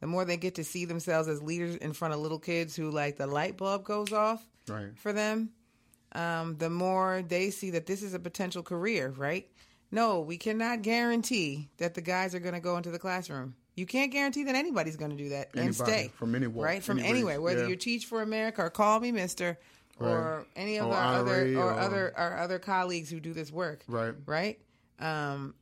[0.00, 2.90] The more they get to see themselves as leaders in front of little kids who
[2.90, 4.90] like the light bulb goes off right.
[4.96, 5.50] for them,
[6.12, 9.48] um, the more they see that this is a potential career, right?
[9.90, 13.54] No, we cannot guarantee that the guys are going to go into the classroom.
[13.76, 16.82] You can't guarantee that anybody's going to do that Anybody, and stay from anywhere, right?
[16.82, 17.68] From any anywhere, whether yeah.
[17.68, 19.58] you teach for America or call me Mister,
[20.00, 23.52] or any of Or our other or or- other our other colleagues who do this
[23.52, 24.14] work, Right.
[24.24, 24.58] right?
[24.98, 25.54] Um,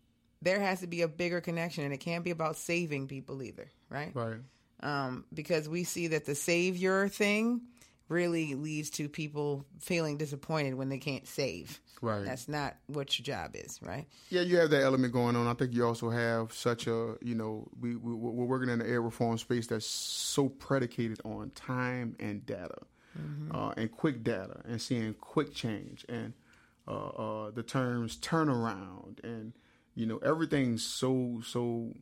[0.42, 3.70] there has to be a bigger connection, and it can't be about saving people either,
[3.88, 4.12] right?
[4.14, 4.36] Right.
[4.80, 7.62] Um, because we see that the savior thing
[8.08, 11.80] really leads to people feeling disappointed when they can't save.
[12.00, 12.24] Right.
[12.24, 14.06] That's not what your job is, right?
[14.28, 15.46] Yeah, you have that element going on.
[15.46, 18.86] I think you also have such a, you know, we, we we're working in an
[18.86, 22.78] ed reform space that's so predicated on time and data,
[23.52, 26.34] uh, and quick data, and seeing quick change, and
[26.86, 29.54] uh, uh, the terms turnaround, and
[29.94, 31.94] you know everything's so so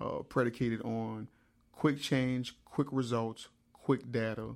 [0.00, 1.26] uh, predicated on
[1.72, 4.54] quick change, quick results, quick data,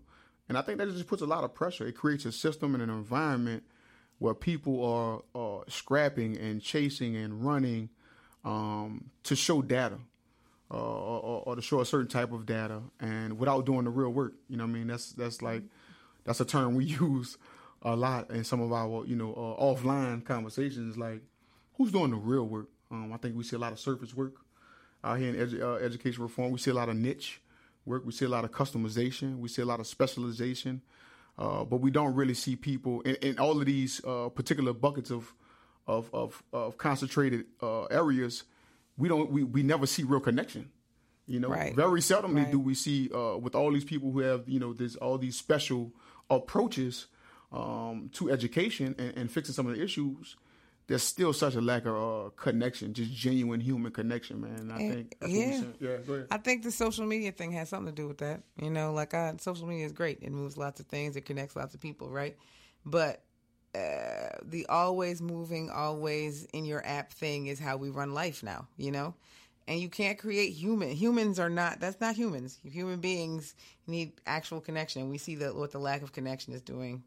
[0.53, 1.86] and I think that just puts a lot of pressure.
[1.86, 3.62] It creates a system and an environment
[4.18, 7.88] where people are, are scrapping and chasing and running
[8.44, 9.96] um, to show data
[10.70, 14.11] uh, or, or to show a certain type of data and without doing the real
[14.11, 14.34] work.
[14.50, 14.88] You know what I mean?
[14.88, 15.62] That's that's like
[16.24, 17.38] that's a term we use
[17.80, 20.98] a lot in some of our you know uh, offline conversations.
[20.98, 21.22] Like
[21.78, 22.68] who's doing the real work?
[22.90, 24.34] Um, I think we see a lot of surface work
[25.03, 26.53] out here in edu- uh, education reform.
[26.53, 27.40] We see a lot of niche
[27.85, 28.05] work.
[28.07, 29.39] We see a lot of customization.
[29.39, 30.83] We see a lot of specialization.
[31.39, 35.11] Uh, but we don't really see people in, in all of these uh, particular buckets
[35.11, 35.35] of
[35.87, 38.45] of of, of concentrated uh, areas.
[38.99, 40.70] We don't we, we never see real connection.
[41.26, 41.74] You know, Right.
[41.74, 42.51] very seldomly Right.
[42.53, 45.37] do we see uh, with all these people who have you know this all these
[45.37, 45.93] special
[46.28, 47.07] approaches
[47.51, 50.37] um, to education and, and fixing some of the issues.
[50.89, 54.70] There's still such a lack of uh, connection, just genuine human connection, man.
[54.70, 55.62] I And- think that's what yeah.
[55.80, 56.26] Yeah, go ahead.
[56.30, 58.43] I think the social media thing has something to do with that.
[58.61, 60.18] You know, like I, social media is great.
[60.22, 61.16] It moves lots of things.
[61.16, 62.37] It connects lots of people, right?
[62.85, 63.22] But
[63.74, 68.66] uh, the always moving, always in your app thing is how we run life now.
[68.76, 69.14] You know,
[69.68, 70.91] and you can't create human.
[70.91, 71.80] Humans are not.
[71.80, 72.59] That's not humans.
[72.64, 73.55] Human beings
[73.87, 75.09] need actual connection.
[75.11, 77.03] We see that what the lack of connection is doing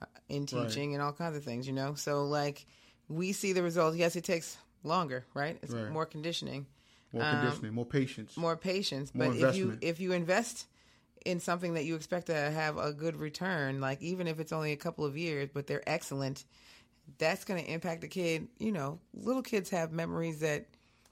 [0.00, 1.66] uh, in teaching and all kinds of things.
[1.66, 2.64] You know, so like
[3.08, 3.96] we see the results.
[3.96, 5.58] Yes, it takes longer, right?
[5.62, 5.90] It's Right.
[5.90, 6.66] more conditioning
[7.12, 8.36] More conditioning, more patience.
[8.36, 9.14] um, more patience.
[9.14, 10.66] More But if you if you invest
[11.24, 14.72] in something that you expect to have a good return, like even if it's only
[14.72, 16.44] a couple of years, but they're excellent,
[17.18, 18.48] that's going to impact the kid.
[18.58, 20.66] You know, little kids have memories that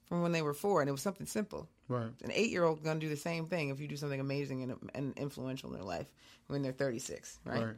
[0.09, 1.69] from when they were four, and it was something simple.
[1.89, 2.11] Right.
[2.23, 4.63] An eight year old going to do the same thing if you do something amazing
[4.63, 6.07] and, and influential in their life
[6.47, 7.65] when they're thirty six, right?
[7.67, 7.77] Right.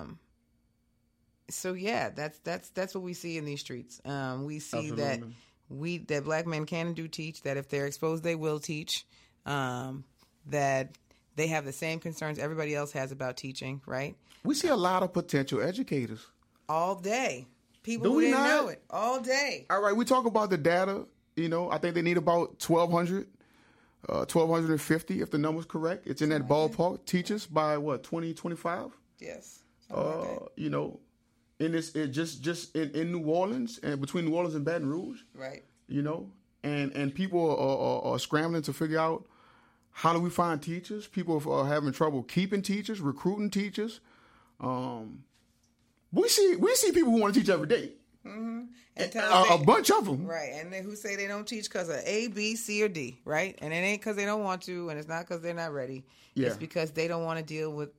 [0.00, 0.18] Um.
[1.48, 4.00] So yeah, that's that's that's what we see in these streets.
[4.04, 5.20] Um, we see that
[5.68, 7.42] we that black men can and do teach.
[7.42, 9.06] That if they're exposed, they will teach.
[9.44, 10.04] Um,
[10.48, 10.90] that
[11.36, 13.80] they have the same concerns everybody else has about teaching.
[13.86, 16.26] Right, We see a lot of potential educators.
[16.68, 17.46] all day.
[17.84, 18.48] People Do who we didn't not?
[18.48, 19.66] know it all day.
[19.70, 21.06] All right, we talk about the data.
[21.36, 23.28] You know, I think they need about 1,200,
[24.08, 26.06] uh, 1,250, if the number's correct.
[26.08, 27.04] It's in that ballpark.
[27.04, 28.90] Teachers by what, 2025?
[29.20, 29.60] Yes.
[29.90, 30.98] like Uh, you know,
[31.58, 34.88] in this, it just just in, in New Orleans and between New Orleans and Baton
[34.88, 35.64] Rouge, Right.
[35.88, 36.30] you know,
[36.62, 39.24] and and people are, are, are scrambling to figure out
[39.90, 41.06] how do we find teachers.
[41.06, 44.00] People are having trouble keeping teachers, recruiting teachers.
[44.60, 45.24] Um,
[46.12, 47.92] we see we see people who want to teach every day.
[48.24, 48.68] And
[49.14, 50.26] A, a bunch of them.
[50.26, 53.20] Right, and they, who say they don't teach because of A, B, C, or D,
[53.24, 53.56] right?
[53.60, 56.04] And it ain't because they don't want to, and it's not because they're not ready.
[56.34, 56.48] Yeah.
[56.48, 57.90] It's because they don't want to deal with,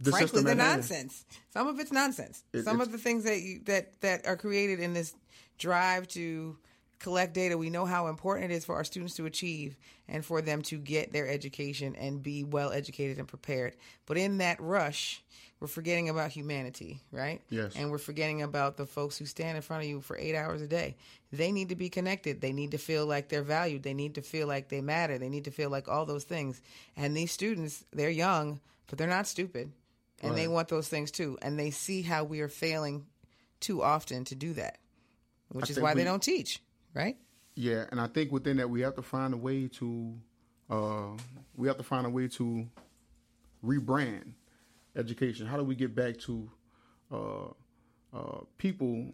[0.00, 1.24] The frankly, the nonsense.
[1.52, 2.42] Some of it's nonsense.
[2.52, 5.12] It- Some it's- of the things that you, that that are created in this
[5.58, 6.56] drive to
[6.98, 9.76] collect data, we know how important it is for our students to achieve
[10.08, 13.74] and for them to get their education and be well educated and prepared.
[14.06, 15.22] But in that rush,
[15.60, 17.40] we're forgetting about humanity, right?
[17.50, 17.74] Yes.
[17.76, 20.60] And we're forgetting about the folks who stand in front of you for eight hours
[20.62, 20.96] a day.
[21.32, 22.40] They need to be connected.
[22.40, 23.82] They need to feel like they're valued.
[23.82, 25.16] They need to feel like they matter.
[25.18, 26.60] They need to feel like all those things.
[26.96, 29.72] And these students, they're young, but they're not stupid.
[30.22, 31.38] And they want those things too.
[31.42, 33.06] And they see how we are failing
[33.60, 34.78] too often to do that,
[35.48, 36.62] which is why we- they don't teach,
[36.94, 37.16] right?
[37.54, 40.18] Yeah, and I think within that we have to find a way to
[40.70, 41.16] uh,
[41.56, 42.68] we have to find a way to
[43.64, 44.32] rebrand
[44.96, 45.46] education.
[45.46, 46.50] How do we get back to
[47.10, 47.46] uh,
[48.12, 49.12] uh, people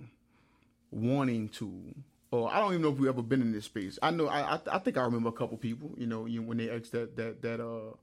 [0.90, 1.94] wanting to.
[2.30, 3.98] Or I don't even know if we've ever been in this space.
[4.02, 4.26] I know.
[4.26, 5.94] I I, I think I remember a couple people.
[5.96, 7.94] You know, you know, when they asked that that that uh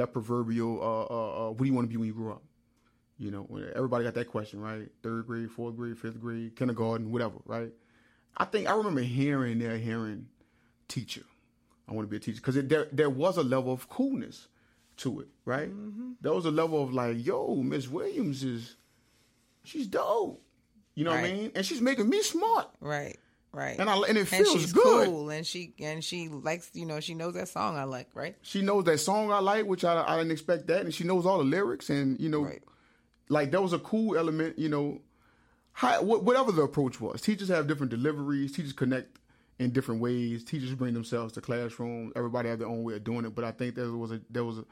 [0.00, 2.42] that proverbial uh, uh, uh what do you want to be when you grow up?
[3.18, 4.88] You know, everybody got that question, right?
[5.02, 7.70] Third grade, fourth grade, fifth grade, kindergarten, whatever, right?
[8.36, 10.26] I think I remember hearing there, hearing
[10.88, 11.22] teacher.
[11.86, 14.48] I want to be a teacher because there there was a level of coolness
[14.98, 15.70] to it, right?
[15.70, 16.12] Mm-hmm.
[16.20, 18.76] There was a level of like, yo, Miss Williams is,
[19.64, 20.42] she's dope.
[20.94, 21.22] You know right.
[21.22, 21.52] what I mean?
[21.54, 22.68] And she's making me smart.
[22.80, 23.18] Right.
[23.52, 23.78] Right.
[23.78, 25.06] And I and it feels and she's good.
[25.06, 28.36] Cool and she and she likes you know she knows that song I like right.
[28.42, 31.26] She knows that song I like, which I I didn't expect that, and she knows
[31.26, 32.62] all the lyrics, and you know, right.
[33.28, 34.56] like that was a cool element.
[34.56, 35.00] You know,
[35.72, 38.52] how, whatever the approach was, teachers have different deliveries.
[38.52, 39.18] Teachers connect
[39.58, 40.44] in different ways.
[40.44, 42.12] Teachers bring themselves to classroom.
[42.14, 44.44] Everybody have their own way of doing it, but I think there was a there
[44.44, 44.64] was a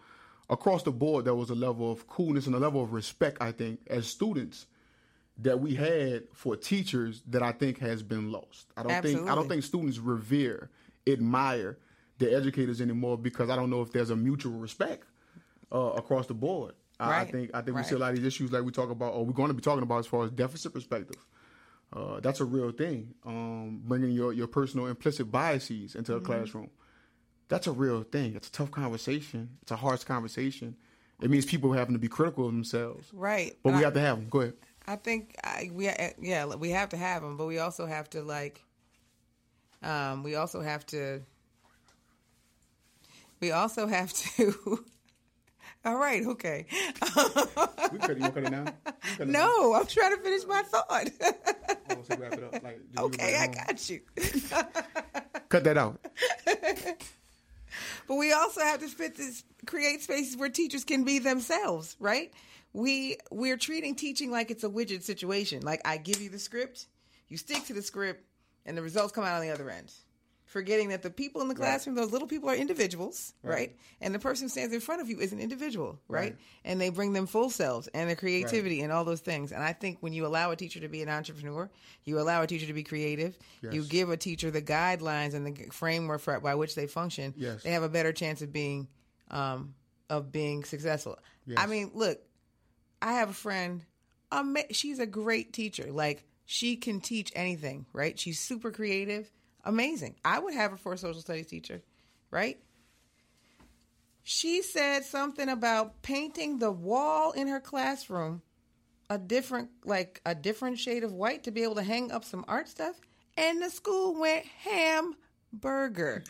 [0.50, 3.38] across the board there was a level of coolness and a level of respect.
[3.40, 4.66] I think as students
[5.38, 8.66] that we had for teachers that I think has been lost.
[8.76, 9.20] I don't Absolutely.
[9.20, 10.70] think I don't think students revere,
[11.06, 11.78] admire
[12.18, 15.06] the educators anymore because I don't know if there's a mutual respect
[15.72, 16.74] uh, across the board.
[17.00, 17.20] Right.
[17.20, 17.84] I, think I think right.
[17.84, 19.54] we see a lot of these issues like we talk about, or we're going to
[19.54, 21.24] be talking about as far as deficit perspective.
[21.92, 23.14] Uh, that's a real thing.
[23.24, 26.26] Um, bringing your, your personal implicit biases into a mm-hmm.
[26.26, 26.70] classroom.
[27.48, 28.34] That's a real thing.
[28.34, 29.48] It's a tough conversation.
[29.62, 30.76] It's a harsh conversation.
[31.22, 33.08] It means people having to be critical of themselves.
[33.12, 33.56] Right.
[33.62, 34.28] But we have to have them.
[34.28, 34.54] Go ahead.
[34.88, 35.84] I think I, we
[36.18, 38.64] yeah we have to have them, but we also have to like,
[39.82, 41.20] um, we also have to,
[43.38, 44.82] we also have to.
[45.84, 46.64] all right, okay.
[47.92, 48.64] we could, you cut it now?
[49.26, 51.10] No, I'm trying to finish my thought.
[51.90, 52.62] oh, so wrap it up.
[52.62, 54.00] Like, okay, I got you.
[55.50, 56.00] cut that out.
[58.08, 62.32] But we also have to fit this, create spaces where teachers can be themselves, right?
[62.72, 65.62] we we're treating teaching like it's a widget situation.
[65.62, 66.86] Like I give you the script,
[67.28, 68.24] you stick to the script,
[68.66, 69.92] and the results come out on the other end.
[70.48, 72.02] Forgetting that the people in the classroom, right.
[72.02, 73.54] those little people are individuals, right.
[73.54, 73.76] right.
[74.00, 76.20] And the person who stands in front of you is an individual, right?
[76.20, 76.36] right.
[76.64, 79.52] And they bring them full selves and their creativity and all those things.
[79.52, 81.68] And I think when you allow a teacher to be an entrepreneur,
[82.04, 83.74] you allow a teacher to be creative, yes.
[83.74, 87.62] you give a teacher the guidelines and the framework for, by which they function, yes.
[87.62, 88.88] they have a better chance of being
[89.30, 89.74] um,
[90.08, 91.18] of being successful.
[91.46, 91.58] Yes.
[91.60, 92.20] I mean, look,
[93.02, 93.84] I have a friend.
[94.32, 95.92] Um, she's a great teacher.
[95.92, 98.18] Like she can teach anything, right?
[98.18, 99.30] She's super creative,
[99.64, 100.16] amazing.
[100.24, 101.82] I would have her for a social studies teacher,
[102.30, 102.58] right?
[104.22, 108.42] She said something about painting the wall in her classroom
[109.10, 112.44] a different, like a different shade of white to be able to hang up some
[112.46, 113.00] art stuff,
[113.38, 116.22] and the school went hamburger.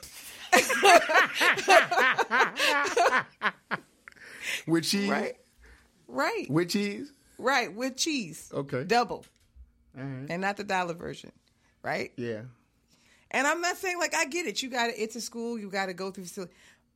[4.66, 5.36] Which she right
[6.08, 6.50] Right.
[6.50, 7.12] With cheese?
[7.38, 8.50] Right, with cheese.
[8.52, 8.84] Okay.
[8.84, 9.24] Double.
[9.94, 11.32] And not the dollar version.
[11.82, 12.12] Right?
[12.16, 12.42] Yeah.
[13.30, 14.62] And I'm not saying like I get it.
[14.62, 16.48] You got it's a school, you got to go through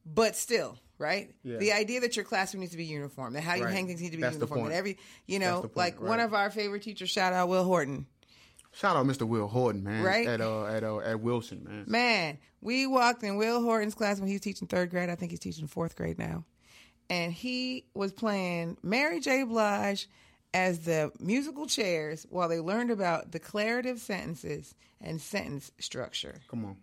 [0.04, 1.32] but still, right?
[1.44, 1.58] Yeah.
[1.58, 3.72] The idea that your classroom needs to be uniform, that how you right.
[3.72, 6.08] hang things need to be That's uniform, and every, you know, like right.
[6.08, 8.06] one of our favorite teachers, shout out Will Horton.
[8.72, 9.28] Shout out Mr.
[9.28, 10.02] Will Horton, man.
[10.02, 11.84] Right at uh, at uh, at Wilson, man.
[11.86, 15.10] Man, we walked in Will Horton's class when he was teaching third grade.
[15.10, 16.44] I think he's teaching fourth grade now
[17.12, 19.44] and he was playing Mary J.
[19.44, 20.08] Blige
[20.54, 26.34] as the musical chairs while they learned about declarative sentences and sentence structure.
[26.48, 26.76] Come on.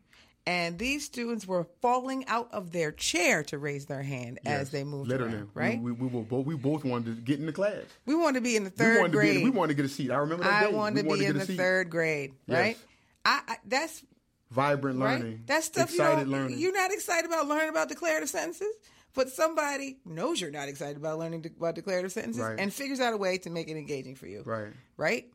[0.46, 4.70] And these students were falling out of their chair to raise their hand yes, as
[4.72, 5.36] they moved literally.
[5.36, 5.50] around.
[5.54, 5.80] Right?
[5.80, 7.84] We, we, we, both, we both wanted to get in the class.
[8.08, 9.38] We wanted to be in the third we grade.
[9.38, 10.10] Be, we wanted to get a seat.
[10.10, 10.76] I remember that I day.
[10.76, 12.34] wanted to be in the third grade.
[12.48, 12.78] Right?
[12.78, 12.86] Yes.
[13.26, 14.04] I, I, that's
[14.50, 15.24] vibrant learning.
[15.24, 15.48] Right?
[15.48, 16.58] That's stuff excited you learning.
[16.58, 18.74] You're not excited about learning about declarative sentences?
[19.14, 22.60] But somebody knows you're not excited about learning de- about declarative sentences right.
[22.60, 24.44] and figures out a way to make it engaging for you.
[24.46, 24.72] Right.
[24.98, 25.26] Right?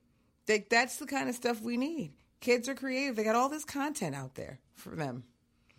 [0.46, 2.12] They, that's the kind of stuff we need.
[2.40, 3.16] Kids are creative.
[3.16, 5.24] They got all this content out there for them.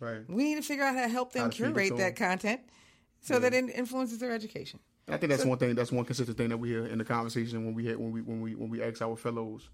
[0.00, 0.28] Right.
[0.28, 2.60] We need to figure out how to help them curate that content
[3.22, 3.40] so yeah.
[3.40, 4.80] that it influences their education.
[5.08, 5.74] I think that's so, one thing.
[5.74, 8.22] That's one consistent thing that we hear in the conversation when we hit, when we
[8.22, 9.70] when we when we ask our fellows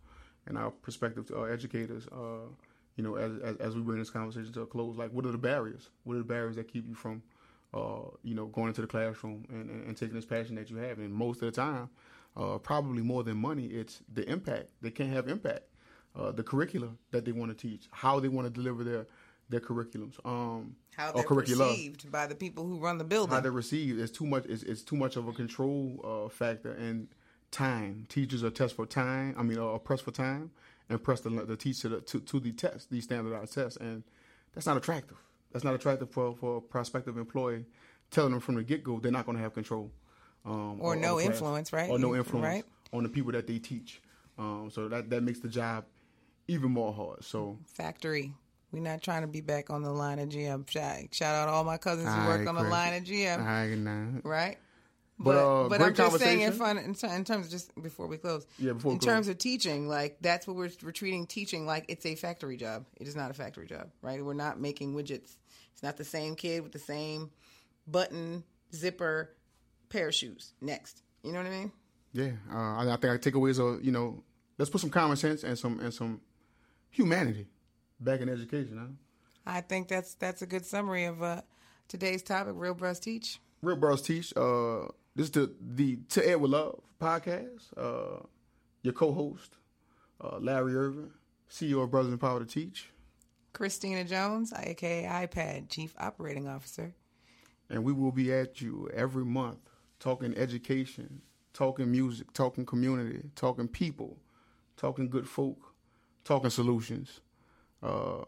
[0.46, 2.06] and our prospective uh, educators.
[2.08, 2.48] Uh,
[2.96, 5.32] you know, as, as, as we bring this conversation to a close, like what are
[5.32, 5.88] the barriers?
[6.04, 7.22] What are the barriers that keep you from
[7.74, 10.76] uh, you know, going into the classroom and, and, and, taking this passion that you
[10.76, 10.98] have.
[10.98, 11.88] And most of the time,
[12.36, 14.68] uh, probably more than money, it's the impact.
[14.82, 15.62] They can't have impact.
[16.14, 19.06] Uh, the curricula that they want to teach, how they want to deliver their
[19.48, 23.34] their curriculums, um, how they're perceived by the people who run the building.
[23.34, 24.44] How they're received is too much.
[24.46, 27.08] It's, it's too much of a control uh, factor and
[27.50, 28.06] time.
[28.08, 29.34] Teachers are test for time.
[29.38, 30.50] I mean, are pressed for time
[30.88, 34.02] and press the, the teacher to, to, to the test, these standardized tests, and
[34.54, 35.16] that's not attractive.
[35.52, 37.64] That's not attractive for, for a prospective employee.
[38.10, 39.90] Telling them from the get go they're not going to have control.
[40.44, 41.90] Um, or, or no influence, right?
[41.90, 42.44] Or no influence.
[42.44, 42.64] Right.
[42.92, 44.02] on the people that they teach.
[44.38, 45.84] Um, so that that makes the job
[46.48, 47.24] even more hard.
[47.24, 48.32] So factory.
[48.72, 50.66] We're not trying to be back on the line of GM.
[51.12, 53.38] Shout out all my cousins who work on the line of GM.
[53.38, 54.56] I, right?
[55.18, 58.16] But, uh, but I'm just saying in fun in, in, terms of just before we
[58.16, 58.46] close.
[58.58, 62.04] Yeah, before in terms of teaching, like that's what we're we're treating teaching like it's
[62.06, 62.86] a factory job.
[62.96, 64.24] It is not a factory job, right?
[64.24, 65.36] We're not making widgets.
[65.72, 67.30] It's not the same kid with the same
[67.86, 68.44] button,
[68.74, 69.30] zipper,
[69.88, 70.52] pair of shoes.
[70.60, 71.72] Next, you know what I mean?
[72.12, 74.22] Yeah, uh, I, I think our takeaways are you know
[74.58, 76.20] let's put some common sense and some and some
[76.90, 77.48] humanity
[78.00, 78.78] back in education.
[78.78, 78.86] Huh?
[79.46, 81.42] I think that's that's a good summary of uh,
[81.88, 82.54] today's topic.
[82.56, 83.40] Real Bros Teach.
[83.62, 84.32] Real Bros Teach.
[84.36, 87.62] Uh, this is the the To Ed with Love podcast.
[87.76, 88.24] Uh,
[88.82, 89.56] your co-host,
[90.20, 91.10] uh, Larry Irvin,
[91.50, 92.91] CEO of Brothers Empowered to Teach.
[93.52, 96.94] Christina Jones, aka iPad Chief Operating Officer.
[97.68, 99.58] And we will be at you every month
[99.98, 101.22] talking education,
[101.52, 104.18] talking music, talking community, talking people,
[104.76, 105.74] talking good folk,
[106.24, 107.20] talking solutions.
[107.82, 108.24] Uh,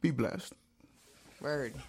[0.00, 0.52] be blessed.
[1.40, 1.74] Word.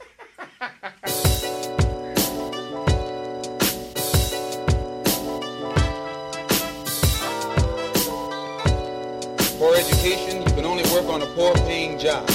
[9.58, 12.30] For education, you can only work on a poor paying job.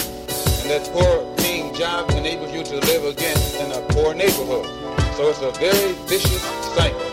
[0.64, 4.64] That poor paying job enables you to live again in a poor neighborhood.
[5.16, 6.40] So it's a very vicious
[6.74, 7.11] cycle.